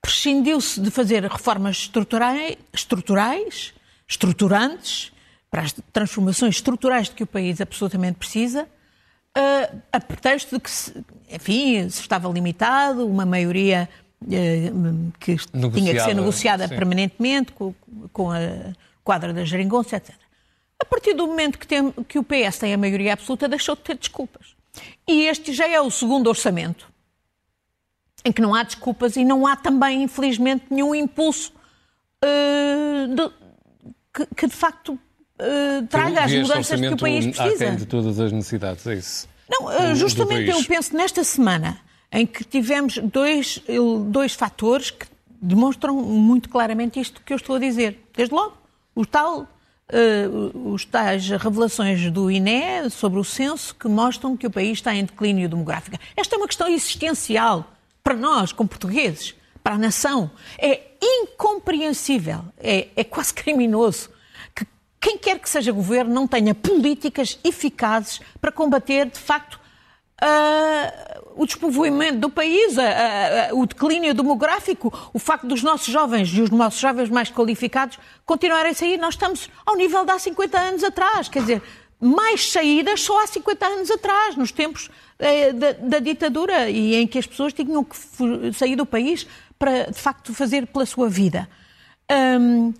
prescindiu-se 0.00 0.80
de 0.80 0.90
fazer 0.90 1.24
reformas 1.24 1.76
estruturais, 1.78 2.56
estruturais, 2.72 3.74
estruturantes, 4.08 5.12
para 5.56 5.62
as 5.62 5.72
transformações 5.90 6.56
estruturais 6.56 7.08
de 7.08 7.14
que 7.14 7.22
o 7.22 7.26
país 7.26 7.62
absolutamente 7.62 8.18
precisa, 8.18 8.64
uh, 8.64 9.80
a 9.90 9.98
pretexto 9.98 10.54
de 10.54 10.60
que, 10.60 10.70
se, 10.70 11.02
enfim, 11.30 11.88
se 11.88 12.02
estava 12.02 12.28
limitado, 12.28 13.06
uma 13.06 13.24
maioria 13.24 13.88
uh, 14.20 15.12
que 15.18 15.34
tinha 15.72 15.94
que 15.94 16.00
ser 16.00 16.14
negociada 16.14 16.68
sim. 16.68 16.74
permanentemente 16.74 17.52
com, 17.52 17.74
com 18.12 18.30
a 18.30 18.38
quadra 19.02 19.32
da 19.32 19.46
geringonça, 19.46 19.96
etc. 19.96 20.14
A 20.78 20.84
partir 20.84 21.14
do 21.14 21.26
momento 21.26 21.58
que, 21.58 21.66
tem, 21.66 21.90
que 22.06 22.18
o 22.18 22.22
PS 22.22 22.58
tem 22.58 22.74
a 22.74 22.76
maioria 22.76 23.14
absoluta, 23.14 23.48
deixou 23.48 23.74
de 23.74 23.80
ter 23.80 23.96
desculpas. 23.96 24.54
E 25.08 25.22
este 25.22 25.54
já 25.54 25.66
é 25.66 25.80
o 25.80 25.90
segundo 25.90 26.26
orçamento 26.26 26.86
em 28.26 28.30
que 28.30 28.42
não 28.42 28.54
há 28.54 28.62
desculpas 28.62 29.16
e 29.16 29.24
não 29.24 29.46
há 29.46 29.56
também, 29.56 30.02
infelizmente, 30.02 30.66
nenhum 30.68 30.94
impulso 30.94 31.50
uh, 32.22 33.08
de, 33.08 33.30
que, 34.12 34.26
que, 34.34 34.46
de 34.48 34.54
facto 34.54 35.00
uh, 35.40 35.86
traga 35.86 36.24
as 36.24 36.32
mudanças 36.32 36.80
que 36.80 36.88
o 36.88 36.96
país 36.96 37.26
precisa. 37.26 37.70
de 37.72 37.86
todas 37.86 38.18
as 38.18 38.32
necessidades, 38.32 38.86
é 38.86 38.94
isso? 38.94 39.28
Não, 39.48 39.66
uh, 39.66 39.94
justamente 39.94 40.50
eu 40.50 40.62
penso 40.64 40.96
nesta 40.96 41.22
semana 41.22 41.78
em 42.12 42.26
que 42.26 42.44
tivemos 42.44 42.98
dois, 42.98 43.62
dois 44.08 44.34
fatores 44.34 44.90
que 44.90 45.06
demonstram 45.40 45.94
muito 45.94 46.48
claramente 46.48 47.00
isto 47.00 47.20
que 47.24 47.32
eu 47.32 47.36
estou 47.36 47.56
a 47.56 47.58
dizer. 47.58 48.00
Desde 48.14 48.34
logo, 48.34 48.56
o 48.94 49.04
tal, 49.04 49.42
uh, 49.42 50.72
os 50.72 50.84
tais 50.84 51.28
revelações 51.28 52.10
do 52.10 52.30
INE 52.30 52.90
sobre 52.90 53.18
o 53.18 53.24
censo 53.24 53.74
que 53.74 53.88
mostram 53.88 54.36
que 54.36 54.46
o 54.46 54.50
país 54.50 54.78
está 54.78 54.94
em 54.94 55.04
declínio 55.04 55.48
demográfico. 55.48 55.96
Esta 56.16 56.36
é 56.36 56.38
uma 56.38 56.46
questão 56.46 56.68
existencial 56.68 57.70
para 58.02 58.14
nós, 58.14 58.52
como 58.52 58.68
portugueses, 58.68 59.34
para 59.62 59.74
a 59.74 59.78
nação. 59.78 60.30
É 60.58 60.80
incompreensível, 61.02 62.44
é, 62.58 62.88
é 62.96 63.04
quase 63.04 63.34
criminoso 63.34 64.15
quem 65.06 65.16
quer 65.16 65.38
que 65.38 65.48
seja 65.48 65.70
governo 65.70 66.12
não 66.12 66.26
tenha 66.26 66.52
políticas 66.52 67.38
eficazes 67.44 68.20
para 68.40 68.50
combater, 68.50 69.06
de 69.06 69.20
facto, 69.20 69.54
uh, 70.20 71.32
o 71.36 71.46
despovoamento 71.46 72.18
do 72.18 72.28
país, 72.28 72.76
uh, 72.76 72.80
uh, 73.54 73.60
o 73.60 73.66
declínio 73.66 74.12
demográfico, 74.12 74.92
o 75.14 75.18
facto 75.20 75.46
dos 75.46 75.62
nossos 75.62 75.86
jovens 75.86 76.28
e 76.30 76.42
os 76.42 76.50
nossos 76.50 76.80
jovens 76.80 77.08
mais 77.08 77.30
qualificados 77.30 78.00
continuarem 78.24 78.72
a 78.72 78.74
sair. 78.74 78.98
Nós 78.98 79.14
estamos 79.14 79.48
ao 79.64 79.76
nível 79.76 80.04
de 80.04 80.10
há 80.10 80.18
50 80.18 80.58
anos 80.58 80.82
atrás. 80.82 81.28
Quer 81.28 81.38
dizer, 81.38 81.62
mais 82.00 82.50
saídas 82.50 83.00
só 83.02 83.22
há 83.22 83.28
50 83.28 83.64
anos 83.64 83.90
atrás, 83.92 84.34
nos 84.34 84.50
tempos 84.50 84.90
eh, 85.20 85.52
da, 85.52 85.70
da, 85.70 85.98
ditadura 86.00 86.68
e 86.68 86.96
em 86.96 87.06
que 87.06 87.16
as 87.16 87.28
pessoas 87.28 87.52
tinham 87.52 87.84
que 87.84 87.96
sair 88.52 88.74
do 88.74 88.84
país 88.84 89.24
para, 89.56 89.84
de 89.84 89.98
facto, 90.00 90.34
fazer 90.34 90.66
pela 90.66 90.84
sua 90.84 91.08
vida. 91.08 91.48
Um, 92.10 92.74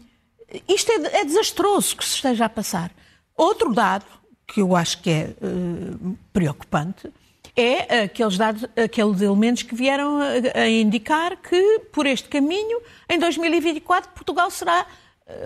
isto 0.68 0.90
é, 0.92 1.20
é, 1.20 1.24
desastroso 1.24 1.96
que 1.96 2.04
se 2.04 2.16
esteja 2.16 2.46
a 2.46 2.48
passar. 2.48 2.90
Outro 3.36 3.72
dado 3.72 4.04
que 4.46 4.60
eu 4.60 4.76
acho 4.76 5.02
que 5.02 5.10
é 5.10 5.34
uh, 5.42 6.16
preocupante 6.32 7.12
é 7.56 8.02
aqueles, 8.04 8.36
dados, 8.36 8.64
aqueles 8.76 9.20
elementos 9.20 9.62
que 9.62 9.74
vieram 9.74 10.18
a, 10.20 10.60
a, 10.60 10.68
indicar 10.68 11.36
que, 11.36 11.80
por 11.92 12.06
este 12.06 12.28
caminho, 12.28 12.80
em 13.08 13.18
2024, 13.18 14.10
Portugal 14.10 14.50
será 14.50 14.86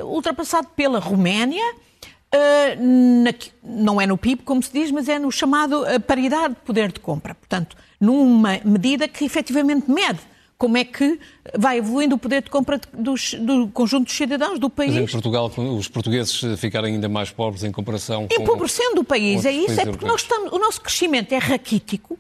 uh, 0.00 0.04
ultrapassado 0.04 0.68
pela 0.76 0.98
Roménia. 0.98 1.64
Uh, 2.32 3.22
na, 3.24 3.34
não 3.62 4.00
é 4.00 4.06
no 4.06 4.18
PIB, 4.18 4.42
como 4.42 4.62
se 4.62 4.72
diz, 4.72 4.90
mas 4.90 5.08
é 5.08 5.18
no 5.18 5.32
chamado 5.32 5.84
paridade 6.06 6.54
de 6.54 6.60
poder 6.60 6.92
de 6.92 7.00
compra. 7.00 7.34
Portanto, 7.34 7.76
numa 8.00 8.60
medida 8.64 9.08
que 9.08 9.24
efetivamente 9.24 9.90
mede 9.90 10.20
como 10.60 10.76
é 10.76 10.84
que 10.84 11.18
vai 11.56 11.78
evoluindo 11.78 12.16
o 12.16 12.18
poder 12.18 12.42
de 12.42 12.50
compra 12.50 12.78
dos, 12.92 13.32
do 13.32 13.68
conjunto 13.68 14.04
dos 14.04 14.14
cidadãos 14.14 14.58
do 14.58 14.68
país. 14.68 14.92
Mas 14.92 15.04
em 15.04 15.12
Portugal, 15.12 15.50
os 15.56 15.88
portugueses 15.88 16.38
ficarem 16.58 16.96
ainda 16.96 17.08
mais 17.08 17.30
pobres 17.30 17.64
em 17.64 17.72
comparação 17.72 18.28
com... 18.28 18.42
Empobrecendo 18.42 19.00
o 19.00 19.04
país, 19.04 19.46
é 19.46 19.52
isso, 19.52 19.80
é 19.80 19.86
porque 19.86 20.04
nós 20.04 20.20
estamos, 20.20 20.52
o 20.52 20.58
nosso 20.58 20.82
crescimento 20.82 21.32
é 21.32 21.38
raquítico, 21.38 22.18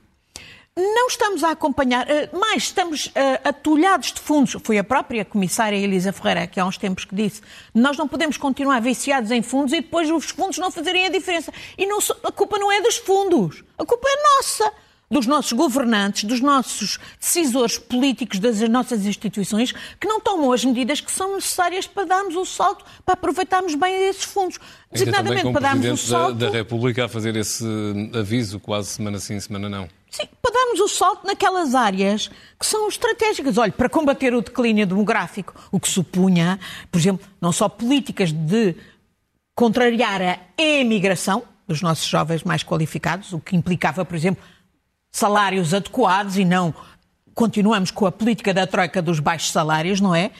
não 0.74 1.08
estamos 1.08 1.44
a 1.44 1.50
acompanhar, 1.50 2.08
eh, 2.08 2.30
mais 2.32 2.62
estamos 2.62 3.10
eh, 3.14 3.40
atulhados 3.44 4.10
de 4.10 4.20
fundos. 4.20 4.56
Foi 4.62 4.78
a 4.78 4.84
própria 4.84 5.22
comissária 5.22 5.76
Elisa 5.76 6.10
Ferreira 6.10 6.46
que 6.46 6.58
há 6.58 6.64
uns 6.64 6.78
tempos 6.78 7.04
que 7.04 7.14
disse 7.14 7.42
nós 7.74 7.98
não 7.98 8.08
podemos 8.08 8.38
continuar 8.38 8.80
viciados 8.80 9.30
em 9.30 9.42
fundos 9.42 9.74
e 9.74 9.82
depois 9.82 10.10
os 10.10 10.30
fundos 10.30 10.56
não 10.56 10.70
fazerem 10.70 11.04
a 11.04 11.10
diferença. 11.10 11.52
E 11.76 11.84
não, 11.84 11.98
a 12.24 12.32
culpa 12.32 12.58
não 12.58 12.72
é 12.72 12.80
dos 12.80 12.96
fundos, 12.96 13.62
a 13.76 13.84
culpa 13.84 14.08
é 14.08 14.38
nossa 14.38 14.72
dos 15.10 15.26
nossos 15.26 15.52
governantes, 15.52 16.22
dos 16.22 16.40
nossos 16.40 16.98
decisores 17.18 17.76
políticos, 17.78 18.38
das 18.38 18.60
nossas 18.68 19.04
instituições, 19.04 19.72
que 19.98 20.06
não 20.06 20.20
tomam 20.20 20.52
as 20.52 20.64
medidas 20.64 21.00
que 21.00 21.10
são 21.10 21.34
necessárias 21.34 21.86
para 21.86 22.04
darmos 22.04 22.36
o 22.36 22.44
salto, 22.44 22.84
para 23.04 23.14
aproveitarmos 23.14 23.74
bem 23.74 24.08
esses 24.08 24.22
fundos. 24.22 24.60
Designadamente 24.92 25.50
para 25.50 25.60
darmos 25.60 25.86
o 25.86 25.96
salto. 25.96 26.34
Da, 26.36 26.46
da 26.46 26.52
República 26.52 27.06
a 27.06 27.08
fazer 27.08 27.34
esse 27.34 27.64
aviso 28.14 28.60
quase 28.60 28.90
semana 28.90 29.18
sim, 29.18 29.40
semana 29.40 29.68
não. 29.68 29.88
Sim, 30.10 30.28
para 30.40 30.52
darmos 30.52 30.80
o 30.80 30.88
salto 30.88 31.26
naquelas 31.26 31.74
áreas 31.74 32.30
que 32.58 32.66
são 32.66 32.88
estratégicas. 32.88 33.58
Olha, 33.58 33.72
para 33.72 33.88
combater 33.88 34.32
o 34.32 34.40
declínio 34.40 34.86
demográfico, 34.86 35.54
o 35.72 35.80
que 35.80 35.88
supunha, 35.88 36.58
por 36.90 36.98
exemplo, 36.98 37.26
não 37.40 37.50
só 37.50 37.68
políticas 37.68 38.30
de 38.30 38.76
contrariar 39.56 40.22
a 40.22 40.38
emigração 40.56 41.42
dos 41.66 41.82
nossos 41.82 42.06
jovens 42.06 42.42
mais 42.44 42.62
qualificados, 42.62 43.32
o 43.32 43.40
que 43.40 43.56
implicava, 43.56 44.04
por 44.04 44.16
exemplo, 44.16 44.42
salários 45.10 45.74
adequados 45.74 46.36
e 46.36 46.44
não 46.44 46.74
continuamos 47.34 47.90
com 47.90 48.06
a 48.06 48.12
política 48.12 48.52
da 48.52 48.66
troika 48.66 49.00
dos 49.00 49.18
baixos 49.18 49.50
salários, 49.50 50.00
não 50.00 50.14
é? 50.14 50.30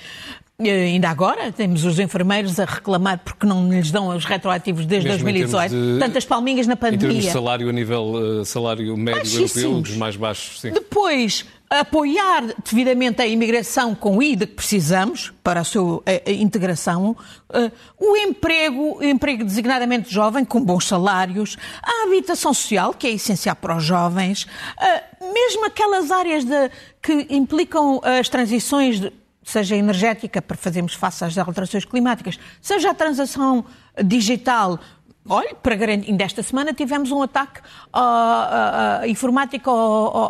Ainda 0.59 1.09
agora 1.09 1.51
temos 1.51 1.85
os 1.85 1.99
enfermeiros 1.99 2.61
a 2.61 2.67
reclamar 2.67 3.19
porque 3.25 3.47
não 3.47 3.73
lhes 3.73 3.91
dão 3.91 4.15
os 4.15 4.27
retroativos 4.27 4.85
desde 4.85 5.09
Mesmo 5.09 5.25
2018. 5.25 5.75
De, 5.75 5.99
Tantas 5.99 6.25
palminhas 6.27 6.67
na 6.67 6.77
pandemia. 6.77 7.07
Em 7.07 7.09
termos 7.09 7.25
de 7.25 7.31
salário 7.31 7.69
a 7.71 7.73
nível 7.73 8.13
uh, 8.13 8.45
salário 8.45 8.95
médio 8.95 9.41
europeu, 9.41 9.81
dos 9.81 9.97
mais 9.97 10.17
baixos. 10.17 10.61
Sim. 10.61 10.73
Depois, 10.73 11.47
apoiar 11.71 12.53
devidamente 12.69 13.23
a 13.23 13.27
imigração 13.27 13.95
com 13.95 14.19
o 14.19 14.23
IDA 14.23 14.45
que 14.45 14.55
precisamos 14.55 15.33
para 15.41 15.61
a 15.61 15.65
sua 15.65 16.03
a, 16.05 16.29
a 16.29 16.33
integração, 16.33 17.17
uh, 17.49 17.73
o 17.97 18.17
emprego, 18.17 18.99
o 18.99 19.05
emprego 19.05 19.45
designadamente 19.45 20.13
jovem, 20.13 20.45
com 20.45 20.61
bons 20.61 20.89
salários, 20.89 21.57
a 21.81 22.07
habitação 22.09 22.53
social, 22.53 22.93
que 22.93 23.07
é 23.07 23.11
essencial 23.13 23.55
para 23.55 23.77
os 23.77 23.85
jovens, 23.85 24.43
uh, 24.43 25.33
mesmo 25.33 25.65
aquelas 25.65 26.11
áreas 26.11 26.45
de, 26.45 26.71
que 27.01 27.29
implicam 27.31 28.01
as 28.03 28.29
transições, 28.29 28.99
de, 28.99 29.13
seja 29.45 29.77
energética, 29.77 30.43
para 30.43 30.57
fazermos 30.57 30.95
face 30.95 31.25
às 31.25 31.39
alterações 31.39 31.85
climáticas, 31.85 32.37
seja 32.61 32.91
a 32.91 32.95
transação 32.95 33.65
digital, 34.05 34.81
Olha, 35.29 35.55
para 35.55 35.75
garantir, 35.75 36.11
ainda 36.11 36.25
esta 36.25 36.43
semana 36.43 36.73
tivemos 36.73 37.11
um 37.11 37.23
ataque 37.23 37.61
uh, 37.61 39.05
uh, 39.05 39.07
informático 39.07 39.71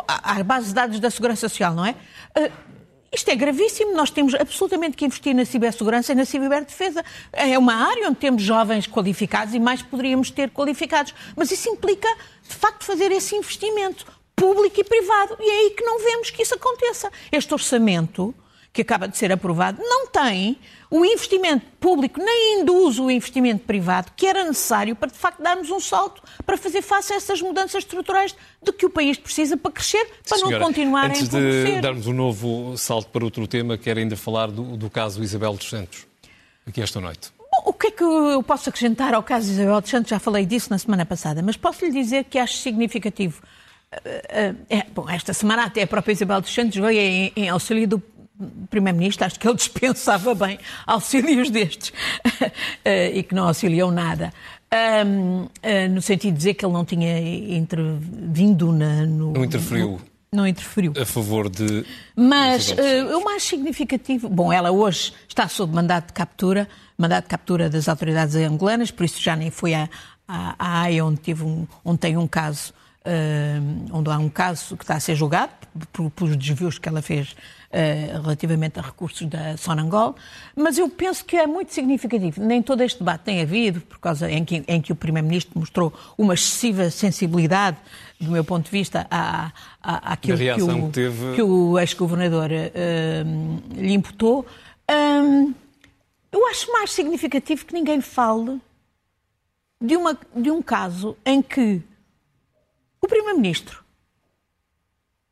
à 0.07 0.43
base 0.43 0.67
de 0.67 0.73
dados 0.73 0.99
da 0.99 1.09
Segurança 1.09 1.47
Social, 1.47 1.73
não 1.73 1.85
é? 1.85 1.95
Uh, 2.37 2.51
isto 3.13 3.29
é 3.29 3.35
gravíssimo, 3.35 3.93
nós 3.93 4.09
temos 4.09 4.33
absolutamente 4.33 4.95
que 4.95 5.05
investir 5.05 5.35
na 5.35 5.43
cibersegurança 5.43 6.13
e 6.13 6.15
na 6.15 6.23
ciberdefesa. 6.23 7.03
É 7.33 7.57
uma 7.57 7.73
área 7.73 8.07
onde 8.07 8.15
temos 8.15 8.41
jovens 8.41 8.87
qualificados 8.87 9.53
e 9.53 9.59
mais 9.59 9.81
poderíamos 9.81 10.31
ter 10.31 10.49
qualificados. 10.49 11.13
Mas 11.35 11.51
isso 11.51 11.67
implica, 11.69 12.07
de 12.47 12.55
facto, 12.55 12.85
fazer 12.85 13.11
esse 13.11 13.35
investimento 13.35 14.05
público 14.33 14.79
e 14.79 14.83
privado. 14.85 15.35
E 15.41 15.49
é 15.49 15.53
aí 15.59 15.69
que 15.71 15.83
não 15.83 15.99
vemos 15.99 16.29
que 16.29 16.41
isso 16.41 16.55
aconteça. 16.55 17.11
Este 17.29 17.53
orçamento 17.53 18.33
que 18.71 18.81
acaba 18.81 19.07
de 19.07 19.17
ser 19.17 19.31
aprovado, 19.31 19.81
não 19.81 20.07
tem 20.07 20.57
o 20.91 21.05
investimento 21.05 21.65
público, 21.79 22.19
nem 22.21 22.59
induz 22.59 22.99
o 22.99 23.09
investimento 23.09 23.63
privado 23.63 24.11
que 24.13 24.27
era 24.27 24.43
necessário 24.43 24.93
para, 24.93 25.09
de 25.09 25.17
facto, 25.17 25.41
darmos 25.41 25.71
um 25.71 25.79
salto 25.79 26.21
para 26.45 26.57
fazer 26.57 26.81
face 26.81 27.13
a 27.13 27.15
essas 27.15 27.41
mudanças 27.41 27.83
estruturais 27.83 28.35
de 28.61 28.73
que 28.73 28.85
o 28.85 28.89
país 28.89 29.17
precisa 29.17 29.55
para 29.55 29.71
crescer, 29.71 30.05
para 30.27 30.37
Senhora, 30.37 30.59
não 30.59 30.67
continuar 30.67 31.05
antes 31.05 31.21
a 31.21 31.25
empobrecer. 31.25 31.61
Antes 31.61 31.75
de 31.75 31.81
darmos 31.81 32.07
um 32.07 32.13
novo 32.13 32.77
salto 32.77 33.07
para 33.07 33.23
outro 33.23 33.47
tema, 33.47 33.77
quero 33.77 34.01
ainda 34.01 34.17
falar 34.17 34.51
do, 34.51 34.75
do 34.75 34.89
caso 34.89 35.23
Isabel 35.23 35.53
dos 35.53 35.69
Santos, 35.69 36.05
aqui 36.67 36.81
esta 36.81 36.99
noite. 36.99 37.31
Bom, 37.39 37.69
o 37.69 37.73
que 37.73 37.87
é 37.87 37.91
que 37.91 38.03
eu 38.03 38.43
posso 38.43 38.67
acrescentar 38.67 39.13
ao 39.13 39.23
caso 39.23 39.49
Isabel 39.49 39.79
dos 39.79 39.89
Santos? 39.89 40.09
Já 40.09 40.19
falei 40.19 40.45
disso 40.45 40.69
na 40.69 40.77
semana 40.77 41.05
passada, 41.05 41.41
mas 41.41 41.55
posso 41.55 41.85
lhe 41.85 41.91
dizer 41.91 42.25
que 42.25 42.37
acho 42.37 42.57
significativo. 42.57 43.41
É, 44.69 44.85
bom, 44.93 45.09
esta 45.09 45.33
semana 45.33 45.65
até 45.65 45.83
a 45.83 45.87
própria 45.87 46.11
Isabel 46.11 46.41
dos 46.41 46.53
Santos 46.53 46.77
veio 46.77 46.99
em, 46.99 47.31
em 47.35 47.49
auxílio 47.49 47.87
do 47.87 48.03
Primeiro-Ministro, 48.69 49.25
acho 49.25 49.39
que 49.39 49.47
ele 49.47 49.55
dispensava 49.57 50.33
bem 50.35 50.59
auxílios 50.85 51.49
destes 51.49 51.93
eh, 52.83 53.11
e 53.17 53.23
que 53.23 53.35
não 53.35 53.47
auxiliou 53.47 53.91
nada. 53.91 54.33
Um, 55.05 55.47
eh, 55.61 55.89
no 55.89 56.01
sentido 56.01 56.31
de 56.31 56.37
dizer 56.37 56.53
que 56.53 56.65
ele 56.65 56.73
não 56.73 56.85
tinha 56.85 57.19
intervindo 57.19 58.71
na, 58.71 59.05
no. 59.05 59.33
Não 59.33 59.43
interferiu. 59.43 59.89
No, 59.89 60.01
não 60.33 60.47
interferiu. 60.47 60.93
A 60.97 61.05
favor 61.05 61.49
de. 61.49 61.85
Mas 62.15 62.71
uh, 62.71 63.17
o 63.17 63.25
mais 63.25 63.43
significativo. 63.43 64.29
Bom, 64.29 64.53
ela 64.53 64.71
hoje 64.71 65.13
está 65.27 65.49
sob 65.49 65.75
mandato 65.75 66.07
de 66.07 66.13
captura, 66.13 66.69
mandato 66.97 67.25
de 67.25 67.29
captura 67.29 67.69
das 67.69 67.89
autoridades 67.89 68.33
angolanas, 68.35 68.91
por 68.91 69.03
isso 69.03 69.21
já 69.21 69.35
nem 69.35 69.51
foi 69.51 69.73
à, 69.73 69.89
à, 70.25 70.85
onde, 71.03 71.19
tive 71.19 71.43
um, 71.43 71.67
onde 71.83 71.99
tem 71.99 72.15
um 72.15 72.27
caso. 72.27 72.73
Onde 73.91 74.11
há 74.11 74.17
um 74.19 74.29
caso 74.29 74.77
que 74.77 74.83
está 74.83 74.95
a 74.95 74.99
ser 74.99 75.15
julgado 75.15 75.51
por, 75.91 76.11
por 76.11 76.35
desvios 76.35 76.77
que 76.77 76.87
ela 76.87 77.01
fez 77.01 77.31
uh, 77.31 78.21
relativamente 78.21 78.77
a 78.77 78.81
recursos 78.83 79.27
da 79.27 79.57
Sonangol, 79.57 80.15
mas 80.55 80.77
eu 80.77 80.87
penso 80.87 81.25
que 81.25 81.35
é 81.35 81.47
muito 81.47 81.73
significativo. 81.73 82.39
Nem 82.41 82.61
todo 82.61 82.81
este 82.81 82.99
debate 82.99 83.23
tem 83.23 83.41
havido, 83.41 83.81
por 83.81 83.97
causa 83.97 84.29
em 84.29 84.45
que, 84.45 84.63
em 84.67 84.79
que 84.79 84.91
o 84.91 84.95
Primeiro-Ministro 84.95 85.57
mostrou 85.57 85.91
uma 86.15 86.35
excessiva 86.35 86.91
sensibilidade, 86.91 87.77
do 88.19 88.29
meu 88.29 88.43
ponto 88.43 88.65
de 88.65 88.71
vista, 88.71 89.07
à, 89.09 89.51
à, 89.81 90.13
àquilo 90.13 90.37
que 90.37 90.61
o, 90.61 90.85
que, 90.85 90.91
teve... 90.91 91.35
que 91.35 91.41
o 91.41 91.79
ex-governador 91.79 92.51
uh, 92.51 93.81
lhe 93.81 93.93
imputou. 93.93 94.45
Um, 94.91 95.55
eu 96.31 96.47
acho 96.49 96.71
mais 96.71 96.91
significativo 96.91 97.65
que 97.65 97.73
ninguém 97.73 97.99
fale 97.99 98.61
de, 99.81 99.97
uma, 99.97 100.15
de 100.35 100.51
um 100.51 100.61
caso 100.61 101.17
em 101.25 101.41
que 101.41 101.81
o 103.01 103.07
Primeiro-Ministro. 103.07 103.83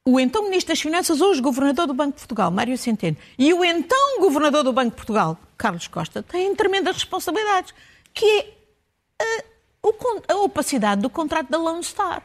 O 0.04 0.20
então 0.20 0.44
Ministro 0.44 0.74
das 0.74 0.82
Finanças, 0.82 1.22
hoje 1.22 1.40
Governador 1.40 1.86
do 1.86 1.94
Banco 1.94 2.14
de 2.14 2.20
Portugal, 2.20 2.50
Mário 2.50 2.78
Centeno, 2.78 3.16
e 3.38 3.54
o 3.54 3.64
então 3.64 4.20
Governador 4.20 4.64
do 4.64 4.74
Banco 4.74 4.90
de 4.90 4.96
Portugal, 4.96 5.38
Carlos 5.58 5.88
Costa, 5.88 6.24
têm 6.24 6.56
tremendas 6.56 6.96
responsabilidades, 6.96 7.74
que 8.14 8.26
é 8.26 9.44
a, 9.84 10.34
a 10.34 10.38
opacidade 10.38 11.02
do 11.02 11.10
contrato 11.10 11.50
da 11.50 11.58
Lone 11.60 11.84
Star, 11.84 12.24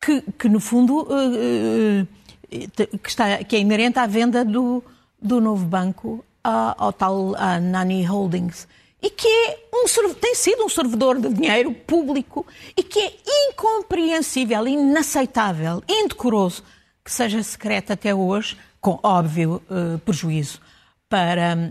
que, 0.00 0.20
que 0.32 0.48
no 0.48 0.60
fundo 0.60 1.04
uh, 1.04 2.02
uh, 2.02 2.98
que, 2.98 3.08
está, 3.08 3.42
que 3.42 3.56
é 3.56 3.60
inerente 3.60 3.98
à 3.98 4.06
venda 4.06 4.44
do, 4.44 4.84
do 5.20 5.40
novo 5.40 5.64
banco 5.64 6.22
ao 6.42 6.92
tal 6.92 7.34
Nani 7.62 8.04
Holdings 8.04 8.68
e 9.04 9.10
que 9.10 9.28
é 9.28 9.58
um, 9.70 10.14
tem 10.14 10.34
sido 10.34 10.64
um 10.64 10.68
servidor 10.70 11.20
de 11.20 11.28
dinheiro 11.28 11.74
público 11.74 12.46
e 12.74 12.82
que 12.82 12.98
é 12.98 13.50
incompreensível, 13.50 14.66
inaceitável, 14.66 15.82
indecoroso 15.86 16.64
que 17.04 17.12
seja 17.12 17.42
secreto 17.42 17.92
até 17.92 18.14
hoje, 18.14 18.56
com 18.80 18.98
óbvio 19.02 19.62
uh, 19.68 19.98
prejuízo 19.98 20.58
para, 21.06 21.70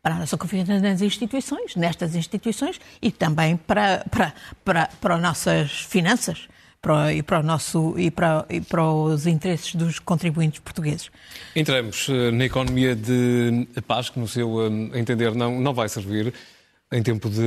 para 0.00 0.14
a 0.14 0.18
nossa 0.20 0.38
confiança 0.38 0.78
nas 0.78 1.02
instituições, 1.02 1.74
nestas 1.74 2.14
instituições 2.14 2.80
e 3.02 3.10
também 3.10 3.56
para, 3.56 4.06
para, 4.08 4.32
para, 4.64 4.88
para 5.00 5.14
as 5.16 5.20
nossas 5.20 5.72
finanças 5.80 6.46
para, 6.86 7.12
e, 7.12 7.20
para 7.20 7.40
o 7.40 7.42
nosso, 7.42 7.94
e, 7.98 8.12
para, 8.12 8.46
e 8.48 8.60
para 8.60 8.88
os 8.88 9.26
interesses 9.26 9.74
dos 9.74 9.98
contribuintes 9.98 10.60
portugueses. 10.60 11.10
Entramos 11.56 12.08
eh, 12.08 12.30
na 12.30 12.44
economia 12.44 12.94
de 12.94 13.66
paz, 13.88 14.08
que 14.08 14.20
no 14.20 14.28
seu 14.28 14.66
eh, 14.66 15.00
entender 15.00 15.34
não, 15.34 15.60
não 15.60 15.74
vai 15.74 15.88
servir 15.88 16.32
em 16.92 17.02
tempo, 17.02 17.28
de, 17.28 17.42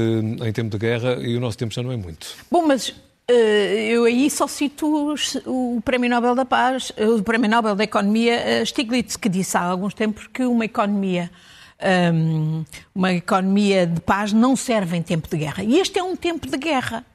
em 0.46 0.52
tempo 0.52 0.70
de 0.70 0.78
guerra 0.78 1.14
e 1.22 1.38
o 1.38 1.40
nosso 1.40 1.58
tempo 1.58 1.74
já 1.74 1.82
não 1.82 1.90
é 1.90 1.96
muito. 1.96 2.36
Bom, 2.52 2.68
mas 2.68 2.94
eh, 3.30 3.88
eu 3.92 4.04
aí 4.04 4.30
só 4.30 4.46
cito 4.46 5.16
o 5.46 5.82
Prémio 5.86 6.10
Nobel 6.10 6.36
da 6.36 6.44
Paz, 6.44 6.92
o 6.98 7.24
Prémio 7.24 7.50
Nobel 7.50 7.76
da 7.76 7.86
Economia, 7.86 8.66
Stiglitz, 8.66 9.16
que 9.16 9.30
disse 9.30 9.56
há 9.56 9.62
alguns 9.62 9.94
tempos 9.94 10.28
que 10.28 10.44
uma 10.44 10.66
economia, 10.66 11.32
ehm, 11.80 12.66
uma 12.94 13.14
economia 13.14 13.88
de 13.88 14.02
paz 14.02 14.34
não 14.34 14.58
serve 14.58 14.98
em 14.98 15.02
tempo 15.02 15.30
de 15.30 15.38
guerra. 15.38 15.64
E 15.64 15.80
este 15.80 15.98
é 15.98 16.04
um 16.04 16.18
tempo 16.18 16.46
de 16.46 16.58
guerra. 16.58 17.06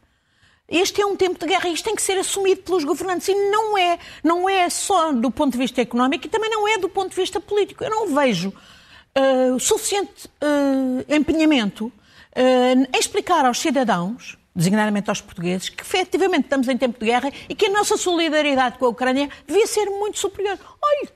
Este 0.68 1.03
é 1.03 1.07
um 1.07 1.14
tempo 1.14 1.38
de 1.38 1.46
guerra 1.46 1.68
e 1.68 1.74
isto 1.74 1.85
tem 1.85 1.94
que 1.94 2.03
ser 2.03 2.18
assumido 2.18 2.62
pelos 2.62 2.85
governantes 2.85 3.29
e 3.29 3.35
não 3.35 3.77
é, 3.77 3.98
não 4.22 4.48
é 4.48 4.70
só 4.70 5.12
do 5.12 5.31
ponto 5.31 5.53
de 5.53 5.59
vista 5.59 5.83
económico 5.83 6.27
e 6.27 6.31
também 6.31 6.50
não 6.50 6.66
é 6.66 6.79
do 6.79 6.88
ponto 6.88 7.11
de 7.11 7.16
vista 7.16 7.38
político. 7.38 7.85
Eu 7.85 7.90
não 7.90 8.14
vejo 8.14 8.48
uh, 8.48 9.61
suficiente 9.61 10.27
uh, 10.27 11.14
empenhamento 11.14 11.87
uh, 11.87 12.96
em 12.96 12.98
explicar 12.98 13.44
aos 13.44 13.59
cidadãos 13.59 14.38
designadamente 14.57 15.11
aos 15.11 15.20
portugueses, 15.20 15.68
que 15.68 15.83
efetivamente 15.83 16.44
estamos 16.44 16.68
em 16.68 16.79
tempo 16.79 16.98
de 16.98 17.07
guerra 17.07 17.33
e 17.48 17.55
que 17.55 17.66
a 17.66 17.70
nossa 17.70 17.96
solidariedade 17.96 18.79
com 18.79 18.87
a 18.87 18.88
Ucrânia 18.88 19.29
devia 19.46 19.66
ser 19.66 19.87
muito 19.87 20.18
superior. 20.18 20.57
Olhe, 20.81 21.09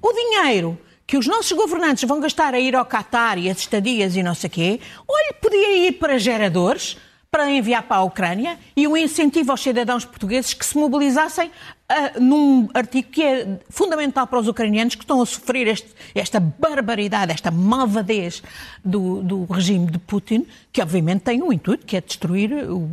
o 0.00 0.12
dinheiro 0.12 0.78
que 1.06 1.16
os 1.16 1.26
nossos 1.26 1.52
governantes 1.52 2.04
vão 2.04 2.20
gastar 2.20 2.54
a 2.54 2.60
ir 2.60 2.74
ao 2.74 2.84
Qatar 2.84 3.38
e 3.38 3.50
as 3.50 3.58
estadias 3.58 4.16
e 4.16 4.22
não 4.22 4.34
sei 4.34 4.48
o 4.48 4.50
quê, 4.50 4.80
olhe, 5.06 5.32
podia 5.40 5.86
ir 5.86 5.92
para 5.92 6.18
geradores, 6.18 6.96
para 7.30 7.50
enviar 7.50 7.82
para 7.82 7.98
a 7.98 8.02
Ucrânia 8.02 8.58
e 8.74 8.86
o 8.88 8.96
incentivo 8.96 9.50
aos 9.50 9.60
cidadãos 9.60 10.04
portugueses 10.04 10.54
que 10.54 10.64
se 10.64 10.78
mobilizassem 10.78 11.48
uh, 11.48 12.20
num 12.20 12.70
artigo 12.72 13.08
que 13.10 13.22
é 13.22 13.58
fundamental 13.68 14.26
para 14.26 14.38
os 14.38 14.48
ucranianos 14.48 14.94
que 14.94 15.04
estão 15.04 15.20
a 15.20 15.26
sofrer 15.26 15.66
este, 15.66 15.88
esta 16.14 16.40
barbaridade, 16.40 17.30
esta 17.30 17.50
malvadez 17.50 18.42
do, 18.82 19.22
do, 19.22 19.44
regime 19.44 19.90
de 19.90 19.98
Putin, 19.98 20.46
que 20.72 20.80
obviamente 20.80 21.20
tem 21.20 21.42
um 21.42 21.52
intuito, 21.52 21.84
que 21.84 21.98
é 21.98 22.00
destruir 22.00 22.50
o, 22.50 22.88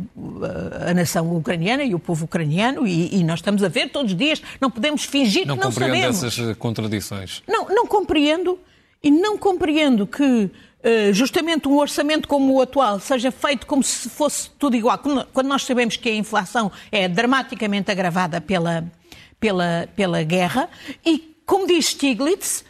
a 0.86 0.92
nação 0.92 1.34
ucraniana 1.34 1.82
e 1.82 1.94
o 1.94 1.98
povo 1.98 2.26
ucraniano, 2.26 2.86
e, 2.86 3.16
e, 3.16 3.24
nós 3.24 3.38
estamos 3.38 3.64
a 3.64 3.68
ver 3.68 3.88
todos 3.88 4.12
os 4.12 4.18
dias, 4.18 4.42
não 4.60 4.70
podemos 4.70 5.04
fingir 5.04 5.46
não 5.46 5.56
que 5.56 5.64
não 5.64 5.72
sabemos. 5.72 5.98
Não 5.98 6.12
compreendo 6.12 6.26
essas 6.26 6.56
contradições. 6.58 7.42
Não, 7.48 7.66
não 7.68 7.86
compreendo, 7.86 8.58
e 9.02 9.10
não 9.10 9.38
compreendo 9.38 10.06
que 10.06 10.50
justamente 11.12 11.68
um 11.68 11.76
orçamento 11.76 12.28
como 12.28 12.54
o 12.54 12.62
atual 12.62 13.00
seja 13.00 13.30
feito 13.30 13.66
como 13.66 13.82
se 13.82 14.08
fosse 14.08 14.50
tudo 14.58 14.76
igual, 14.76 14.98
quando 15.32 15.46
nós 15.46 15.64
sabemos 15.64 15.96
que 15.96 16.08
a 16.08 16.14
inflação 16.14 16.70
é 16.92 17.08
dramaticamente 17.08 17.90
agravada 17.90 18.40
pela, 18.40 18.84
pela, 19.40 19.88
pela 19.96 20.22
guerra, 20.22 20.68
e 21.04 21.36
como 21.44 21.66
diz 21.66 21.86
Stiglitz, 21.86 22.64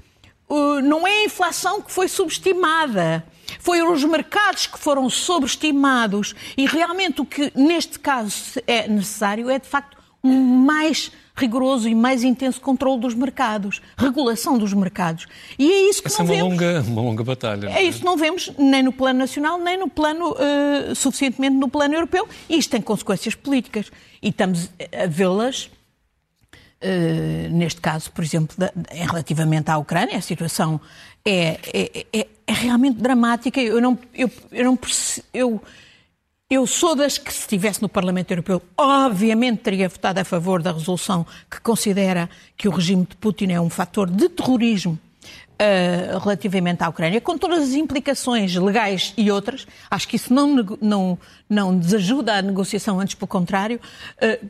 não 0.85 1.07
é 1.07 1.22
a 1.22 1.24
inflação 1.24 1.81
que 1.83 1.90
foi 1.90 2.09
subestimada. 2.09 3.24
Foram 3.61 3.92
os 3.92 4.05
mercados 4.05 4.66
que 4.66 4.79
foram 4.79 5.09
sobreestimados 5.09 6.35
e 6.57 6.66
realmente 6.66 7.20
o 7.20 7.24
que 7.24 7.52
neste 7.55 7.98
caso 7.98 8.61
é 8.66 8.88
necessário 8.88 9.48
é 9.48 9.59
de 9.59 9.66
facto 9.66 9.95
mais 10.32 11.10
rigoroso 11.36 11.88
e 11.88 11.94
mais 11.94 12.24
intenso 12.24 12.60
controle 12.60 13.00
dos 13.00 13.14
mercados, 13.14 13.82
regulação 13.96 14.56
dos 14.58 14.72
mercados. 14.72 15.26
E 15.58 15.70
é 15.70 15.90
isso 15.90 16.00
que 16.00 16.08
Essa 16.08 16.24
não 16.24 16.32
é 16.32 16.42
uma 16.42 16.50
vemos. 16.50 16.62
Longa, 16.62 16.82
uma 16.88 17.02
longa 17.02 17.24
batalha. 17.24 17.68
É, 17.68 17.78
é 17.78 17.82
isso 17.82 17.98
que 17.98 18.04
não 18.04 18.16
vemos 18.16 18.50
nem 18.58 18.82
no 18.82 18.92
plano 18.92 19.18
nacional, 19.18 19.58
nem 19.58 19.78
no 19.78 19.88
plano, 19.88 20.30
uh, 20.30 20.94
suficientemente 20.94 21.56
no 21.56 21.68
plano 21.68 21.94
europeu. 21.94 22.26
E 22.48 22.56
isto 22.56 22.70
tem 22.70 22.80
consequências 22.80 23.34
políticas. 23.34 23.90
E 24.22 24.28
estamos 24.28 24.70
a 24.92 25.06
vê-las 25.06 25.70
Uh, 26.78 27.48
neste 27.52 27.80
caso, 27.80 28.12
por 28.12 28.22
exemplo, 28.22 28.54
da, 28.56 28.70
em 28.92 29.06
relativamente 29.06 29.70
à 29.70 29.78
Ucrânia, 29.78 30.18
a 30.18 30.20
situação 30.20 30.78
é, 31.24 31.58
é, 31.72 32.06
é, 32.12 32.26
é 32.46 32.52
realmente 32.52 32.98
dramática. 33.00 33.58
Eu 33.58 33.80
não, 33.80 33.98
eu, 34.14 34.30
eu 34.52 34.64
não 34.66 34.78
eu, 35.32 35.62
eu 36.48 36.64
sou 36.64 36.94
das 36.94 37.18
que, 37.18 37.32
se 37.32 37.40
estivesse 37.40 37.82
no 37.82 37.88
Parlamento 37.88 38.30
Europeu, 38.30 38.62
obviamente 38.76 39.62
teria 39.62 39.88
votado 39.88 40.20
a 40.20 40.24
favor 40.24 40.62
da 40.62 40.70
resolução 40.70 41.26
que 41.50 41.61
considera 41.61 42.30
que 42.56 42.68
o 42.68 42.70
regime 42.70 43.04
de 43.04 43.16
Putin 43.16 43.50
é 43.50 43.61
um 43.61 43.68
fator 43.68 44.09
de 44.09 44.28
terrorismo 44.28 44.96
uh, 45.56 46.18
relativamente 46.20 46.85
à 46.85 46.88
Ucrânia, 46.88 47.20
com 47.20 47.37
todas 47.37 47.64
as 47.64 47.74
implicações 47.74 48.54
legais 48.54 49.12
e 49.16 49.28
outras. 49.28 49.66
Acho 49.90 50.06
que 50.06 50.14
isso 50.14 50.32
não, 50.32 50.78
não, 50.80 51.18
não 51.50 51.76
desajuda 51.76 52.35
a 52.35 52.42
negociação, 52.42 53.00
antes 53.00 53.16
pelo 53.16 53.26
contrário. 53.26 53.80
Uh, 54.22 54.48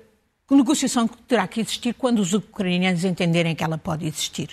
negociação 0.55 1.09
que 1.09 1.17
terá 1.23 1.47
que 1.49 1.61
existir 1.61 1.93
quando 1.95 2.21
os 2.21 2.33
ucranianos 2.33 3.05
entenderem 3.05 3.55
que 3.55 3.65
ela 3.65 3.77
pode 3.77 4.07
existir. 4.07 4.51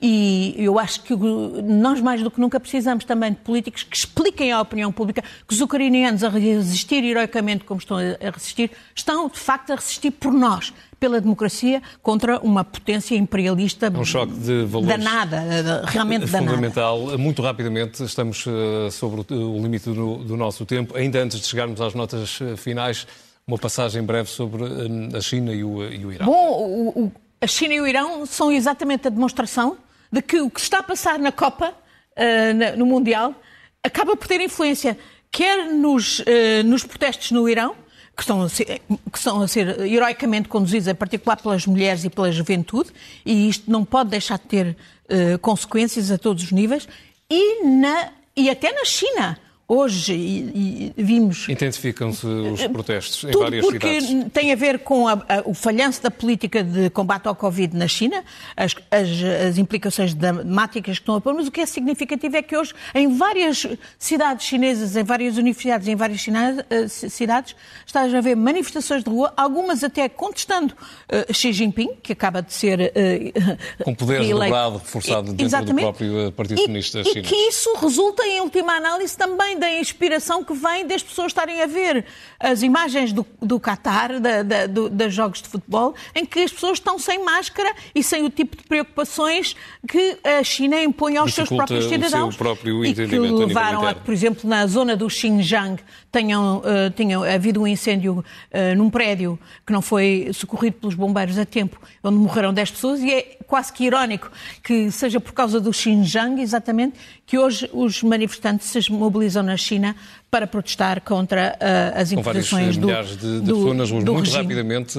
E 0.00 0.54
eu 0.56 0.78
acho 0.78 1.02
que 1.02 1.16
nós, 1.16 2.00
mais 2.00 2.22
do 2.22 2.30
que 2.30 2.40
nunca, 2.40 2.60
precisamos 2.60 3.04
também 3.04 3.32
de 3.32 3.38
políticos 3.38 3.82
que 3.82 3.96
expliquem 3.96 4.52
à 4.52 4.60
opinião 4.60 4.92
pública 4.92 5.22
que 5.46 5.52
os 5.52 5.60
ucranianos, 5.60 6.22
a 6.22 6.28
resistir 6.28 7.02
heroicamente 7.02 7.64
como 7.64 7.80
estão 7.80 7.96
a 7.98 8.30
resistir, 8.30 8.70
estão, 8.94 9.28
de 9.28 9.38
facto, 9.38 9.72
a 9.72 9.76
resistir 9.76 10.12
por 10.12 10.32
nós, 10.32 10.72
pela 11.00 11.20
democracia, 11.20 11.82
contra 12.00 12.38
uma 12.38 12.62
potência 12.62 13.16
imperialista 13.16 13.90
um 13.90 14.04
choque 14.04 14.34
de 14.34 14.64
valores 14.64 14.96
danada, 14.96 15.82
realmente 15.86 16.26
danada. 16.26 16.50
Fundamental. 16.52 17.18
Muito 17.18 17.42
rapidamente, 17.42 18.04
estamos 18.04 18.44
eh, 18.46 18.90
sobre 18.92 19.22
o 19.34 19.60
limite 19.60 19.90
do 19.90 20.36
nosso 20.36 20.64
tempo. 20.64 20.96
Ainda 20.96 21.20
antes 21.20 21.40
de 21.40 21.46
chegarmos 21.46 21.80
às 21.80 21.94
notas 21.94 22.38
eh, 22.40 22.56
finais, 22.56 23.06
uma 23.46 23.58
passagem 23.58 24.02
breve 24.02 24.28
sobre 24.30 24.62
hum, 24.64 25.08
a 25.14 25.20
China 25.20 25.52
e 25.52 25.64
o, 25.64 25.82
e 25.84 26.06
o 26.06 26.12
Irão. 26.12 26.26
Bom, 26.26 26.50
o, 26.50 27.04
o, 27.04 27.12
a 27.40 27.46
China 27.46 27.74
e 27.74 27.80
o 27.80 27.86
Irão 27.86 28.24
são 28.26 28.52
exatamente 28.52 29.06
a 29.08 29.10
demonstração 29.10 29.76
de 30.10 30.22
que 30.22 30.40
o 30.40 30.50
que 30.50 30.60
está 30.60 30.78
a 30.78 30.82
passar 30.82 31.18
na 31.18 31.32
Copa, 31.32 31.70
uh, 31.70 32.54
na, 32.54 32.76
no 32.76 32.86
Mundial, 32.86 33.34
acaba 33.82 34.16
por 34.16 34.28
ter 34.28 34.40
influência 34.40 34.96
quer 35.30 35.72
nos, 35.72 36.20
uh, 36.20 36.24
nos 36.64 36.84
protestos 36.84 37.30
no 37.30 37.48
Irão, 37.48 37.74
que 38.14 38.22
estão, 38.22 38.42
a 38.42 38.48
ser, 38.48 38.82
que 39.10 39.18
estão 39.18 39.40
a 39.40 39.48
ser 39.48 39.80
heroicamente 39.80 40.46
conduzidos, 40.46 40.86
em 40.86 40.94
particular 40.94 41.36
pelas 41.40 41.66
mulheres 41.66 42.04
e 42.04 42.10
pela 42.10 42.30
juventude, 42.30 42.90
e 43.24 43.48
isto 43.48 43.70
não 43.70 43.86
pode 43.86 44.10
deixar 44.10 44.38
de 44.38 44.44
ter 44.44 44.76
uh, 45.08 45.38
consequências 45.38 46.10
a 46.10 46.18
todos 46.18 46.44
os 46.44 46.52
níveis, 46.52 46.86
e, 47.30 47.64
na, 47.64 48.10
e 48.36 48.50
até 48.50 48.70
na 48.70 48.84
China 48.84 49.38
hoje 49.72 50.12
e, 50.12 50.92
e 50.96 51.02
vimos. 51.02 51.48
Intensificam-se 51.48 52.26
os 52.26 52.60
eh, 52.60 52.68
protestos 52.68 53.24
em 53.24 53.32
várias 53.32 53.64
porque 53.64 54.00
cidades. 54.00 54.14
Porque 54.14 54.30
tem 54.30 54.52
a 54.52 54.56
ver 54.56 54.80
com 54.80 55.08
a, 55.08 55.12
a, 55.12 55.42
o 55.46 55.54
falhanço 55.54 56.02
da 56.02 56.10
política 56.10 56.62
de 56.62 56.90
combate 56.90 57.26
ao 57.26 57.34
Covid 57.34 57.74
na 57.74 57.88
China, 57.88 58.22
as, 58.54 58.74
as, 58.90 59.08
as, 59.48 59.58
implicações 59.58 60.12
dramáticas 60.12 60.98
que 60.98 61.02
estão 61.02 61.16
a 61.16 61.20
pôr, 61.20 61.32
mas 61.32 61.48
o 61.48 61.50
que 61.50 61.62
é 61.62 61.66
significativo 61.66 62.36
é 62.36 62.42
que 62.42 62.54
hoje, 62.54 62.74
em 62.94 63.16
várias 63.16 63.66
cidades 63.98 64.46
chinesas, 64.46 64.94
em 64.94 65.04
várias 65.04 65.38
universidades, 65.38 65.88
em 65.88 65.96
várias 65.96 66.26
eh, 66.28 66.88
cidades, 66.88 67.56
está 67.86 68.02
a 68.02 68.18
haver 68.18 68.36
manifestações 68.36 69.02
de 69.02 69.08
rua, 69.08 69.32
algumas 69.36 69.82
até 69.82 70.08
contestando 70.08 70.74
uh, 70.74 71.32
Xi 71.32 71.52
Jinping, 71.52 71.96
que 72.02 72.12
acaba 72.12 72.42
de 72.42 72.52
ser. 72.52 72.92
Uh, 72.92 73.84
com 73.84 73.94
poder 73.94 74.22
dobrado, 74.28 74.78
reforçado 74.78 75.30
dentro 75.30 75.46
Exatamente. 75.46 75.76
do 75.76 75.80
próprio 75.80 76.32
Partido 76.32 76.60
Comunista 76.62 77.04
Chinês. 77.04 77.26
E 77.26 77.28
que 77.28 77.34
isso 77.34 77.74
resulta, 77.80 78.22
em 78.24 78.40
última 78.40 78.74
análise, 78.74 79.16
também 79.16 79.61
da 79.62 79.72
inspiração 79.78 80.42
que 80.42 80.52
vem 80.52 80.84
das 80.88 81.04
pessoas 81.04 81.28
estarem 81.28 81.62
a 81.62 81.66
ver 81.66 82.04
as 82.40 82.62
imagens 82.62 83.12
do, 83.12 83.24
do 83.40 83.60
Qatar, 83.60 84.18
da, 84.18 84.42
da, 84.42 84.66
do, 84.66 84.90
dos 84.90 85.14
jogos 85.14 85.40
de 85.40 85.48
futebol, 85.48 85.94
em 86.16 86.26
que 86.26 86.40
as 86.40 86.52
pessoas 86.52 86.78
estão 86.78 86.98
sem 86.98 87.24
máscara 87.24 87.72
e 87.94 88.02
sem 88.02 88.24
o 88.24 88.30
tipo 88.30 88.56
de 88.56 88.64
preocupações 88.64 89.54
que 89.86 90.18
a 90.24 90.42
China 90.42 90.82
impõe 90.82 91.16
aos 91.16 91.32
seus 91.32 91.48
próprios 91.48 91.84
cidadãos. 91.84 92.34
Próprio 92.34 92.84
e 92.84 92.92
que 92.92 93.18
levaram 93.18 93.86
a, 93.86 93.94
por 93.94 94.12
exemplo, 94.12 94.50
na 94.50 94.66
zona 94.66 94.96
do 94.96 95.08
Xinjiang, 95.08 95.80
tenham, 96.10 96.58
uh, 96.58 96.90
tenham 96.90 97.22
havido 97.22 97.62
um 97.62 97.66
incêndio 97.66 98.18
uh, 98.18 98.76
num 98.76 98.90
prédio 98.90 99.38
que 99.64 99.72
não 99.72 99.80
foi 99.80 100.30
socorrido 100.34 100.78
pelos 100.78 100.96
bombeiros 100.96 101.38
a 101.38 101.44
tempo, 101.44 101.80
onde 102.02 102.16
morreram 102.16 102.52
10 102.52 102.72
pessoas, 102.72 103.00
e 103.00 103.12
é 103.12 103.38
quase 103.52 103.70
que 103.70 103.84
irónico 103.84 104.30
que 104.62 104.90
seja 104.90 105.20
por 105.20 105.34
causa 105.34 105.60
do 105.60 105.70
Xinjiang, 105.74 106.40
exatamente, 106.40 106.94
que 107.26 107.36
hoje 107.36 107.68
os 107.74 108.02
manifestantes 108.02 108.66
se 108.66 108.90
mobilizam 108.90 109.42
na 109.42 109.58
China 109.58 109.94
para 110.30 110.46
protestar 110.46 111.02
contra 111.02 111.54
uh, 111.60 112.00
as 112.00 112.12
imposições 112.12 112.78
do, 112.78 112.86
milhares 112.86 113.10
de, 113.10 113.40
de 113.40 113.40
do, 113.42 113.68
pessoas 113.68 113.90
Muito 113.90 114.14
regime. 114.14 114.36
rapidamente, 114.38 114.98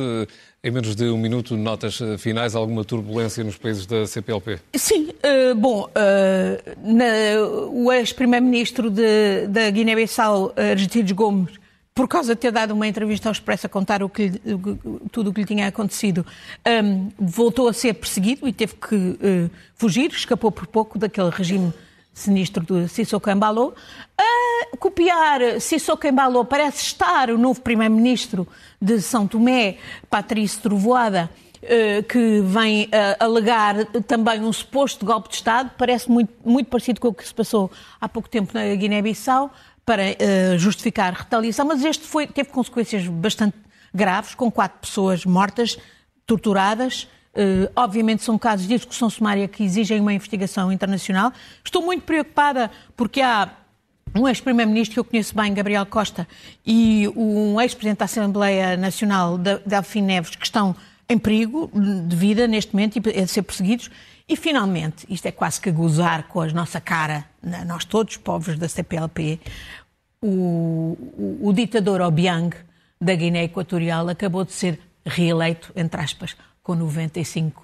em 0.64 0.70
menos 0.70 0.96
de 0.96 1.06
um 1.06 1.18
minuto, 1.18 1.58
notas 1.58 1.98
finais, 2.20 2.54
alguma 2.54 2.86
turbulência 2.86 3.44
nos 3.44 3.58
países 3.58 3.88
da 3.88 4.06
CPLP? 4.06 4.60
Sim, 4.76 5.10
uh, 5.10 5.56
bom, 5.56 5.90
uh, 5.90 6.94
na, 6.94 7.06
o 7.72 7.92
ex-primeiro-ministro 7.92 8.92
da 8.92 9.68
Guiné-Bissau, 9.72 10.54
Aristides 10.56 11.14
Gomes, 11.14 11.63
por 11.94 12.08
causa 12.08 12.34
de 12.34 12.42
ter 12.42 12.52
dado 12.52 12.72
uma 12.72 12.88
entrevista 12.88 13.30
ao 13.30 13.34
Expresso 13.34 13.68
a 13.68 13.70
contar 13.70 14.02
o 14.02 14.10
que, 14.10 14.32
tudo 15.12 15.30
o 15.30 15.34
que 15.34 15.42
lhe 15.42 15.48
tinha 15.48 15.68
acontecido, 15.68 16.26
um, 16.84 17.10
voltou 17.20 17.68
a 17.68 17.74
ser 17.74 17.94
perseguido 17.94 18.48
e 18.48 18.54
teve 18.54 18.74
que 18.76 18.96
uh, 18.96 19.52
fugir, 19.76 20.12
escapou 20.12 20.52
por 20.52 20.66
pouco 20.66 20.98
daquele 20.98 21.30
regime 21.30 21.72
sinistro 22.14 22.64
do 22.64 22.88
Sissoko 22.88 23.30
Embalo. 23.30 23.76
A 24.18 24.78
copiar 24.78 25.62
Sissoko 25.62 26.08
Embalo 26.08 26.44
parece 26.46 26.82
estar 26.82 27.30
o 27.30 27.38
novo 27.38 27.62
primeiro-ministro 27.62 28.48
de 28.82 29.00
São 29.00 29.28
Tomé, 29.28 29.78
Patrício 30.10 30.62
Trovoada, 30.62 31.30
uh, 31.62 32.04
que 32.04 32.42
vem 32.42 32.86
uh, 32.86 32.90
alegar 33.20 33.86
também 34.08 34.42
um 34.42 34.52
suposto 34.52 35.06
golpe 35.06 35.30
de 35.30 35.36
Estado. 35.36 35.70
Parece 35.78 36.10
muito, 36.10 36.34
muito 36.44 36.68
parecido 36.72 37.00
com 37.00 37.10
o 37.10 37.14
que 37.14 37.28
se 37.28 37.34
passou 37.34 37.70
há 38.02 38.10
pouco 38.10 38.28
tempo 38.28 38.52
na 38.52 38.74
Guiné-Bissau 38.76 39.52
para 39.86 40.04
uh, 40.12 40.58
justificar 40.58 41.14
retaliação, 41.14 41.66
mas 41.66 41.84
este 41.84 42.06
foi, 42.06 42.28
teve 42.28 42.50
consequências 42.50 43.06
bastante 43.08 43.56
graves, 43.94 44.34
com 44.34 44.50
quatro 44.52 44.80
pessoas 44.80 45.26
mortas, 45.26 45.78
torturadas. 46.26 47.08
Uh, 47.36 47.70
obviamente 47.76 48.24
são 48.24 48.38
casos 48.38 48.68
de 48.68 48.74
execução 48.76 49.10
sumária 49.10 49.48
que 49.48 49.64
exigem 49.64 50.00
uma 50.00 50.14
investigação 50.14 50.72
internacional. 50.72 51.34
Estou 51.64 51.84
muito 51.84 52.04
preocupada 52.04 52.72
porque 52.96 53.22
há 53.22 53.50
um 54.16 54.28
ex-primeiro-ministro 54.28 54.94
que 54.94 55.00
eu 55.00 55.04
conheço 55.04 55.36
bem, 55.36 55.54
Gabriel 55.54 55.86
Costa, 55.86 56.28
e 56.66 57.12
um 57.16 57.60
ex-presidente 57.60 58.00
da 58.00 58.06
Assembleia 58.06 58.78
Nacional, 58.78 59.40
Delfim 59.66 60.02
Neves, 60.02 60.36
que 60.36 60.46
estão 60.46 60.76
em 61.10 61.18
perigo 61.18 61.72
de 62.08 62.16
vida 62.16 62.48
neste 62.48 62.74
momento 62.74 62.98
e 62.98 63.20
a 63.20 63.28
ser 63.28 63.42
perseguidos. 63.42 63.90
E, 64.28 64.36
finalmente, 64.36 65.06
isto 65.10 65.26
é 65.26 65.32
quase 65.32 65.60
que 65.60 65.72
gozar 65.72 66.28
com 66.28 66.42
a 66.42 66.48
nossa 66.48 66.80
cara, 66.80 67.26
nós 67.66 67.84
todos, 67.84 68.18
povos 68.18 68.58
da 68.58 68.70
CPLP, 68.70 69.40
o, 70.22 70.98
o, 71.18 71.50
o 71.50 71.54
ditador 71.54 72.02
Obiang, 72.02 72.56
da 73.00 73.14
Guiné 73.14 73.44
Equatorial, 73.44 74.08
acabou 74.08 74.46
de 74.46 74.54
ser 74.54 74.80
reeleito, 75.06 75.74
entre 75.76 76.00
aspas, 76.00 76.38
com 76.62 76.78
95% 76.78 77.52
uh, 77.52 77.62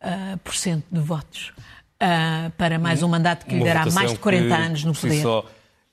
ah, 0.00 0.38
por 0.42 0.54
cento 0.54 0.84
de 0.90 1.00
votos 1.00 1.52
uh, 2.02 2.50
para 2.56 2.78
mais 2.78 3.02
um 3.02 3.08
mandato 3.08 3.44
que 3.44 3.54
lhe 3.54 3.64
dará 3.64 3.84
mais 3.90 4.12
de 4.12 4.18
40 4.18 4.56
anos 4.56 4.84
no 4.84 4.94
poder. 4.94 5.22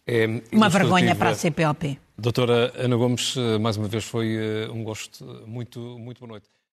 É 0.07 0.25
uma 0.53 0.69
vergonha 0.69 1.15
para 1.15 1.31
a 1.31 1.35
CPLP. 1.35 1.99
Doutora 2.17 2.71
Ana 2.77 2.95
Gomes, 2.95 3.35
mais 3.59 3.75
uma 3.75 3.89
vez 3.89 4.05
foi 4.05 4.69
um 4.71 4.83
gosto. 4.83 5.25
Muito, 5.45 5.79
muito 5.99 6.19
boa 6.19 6.29
noite. 6.29 6.54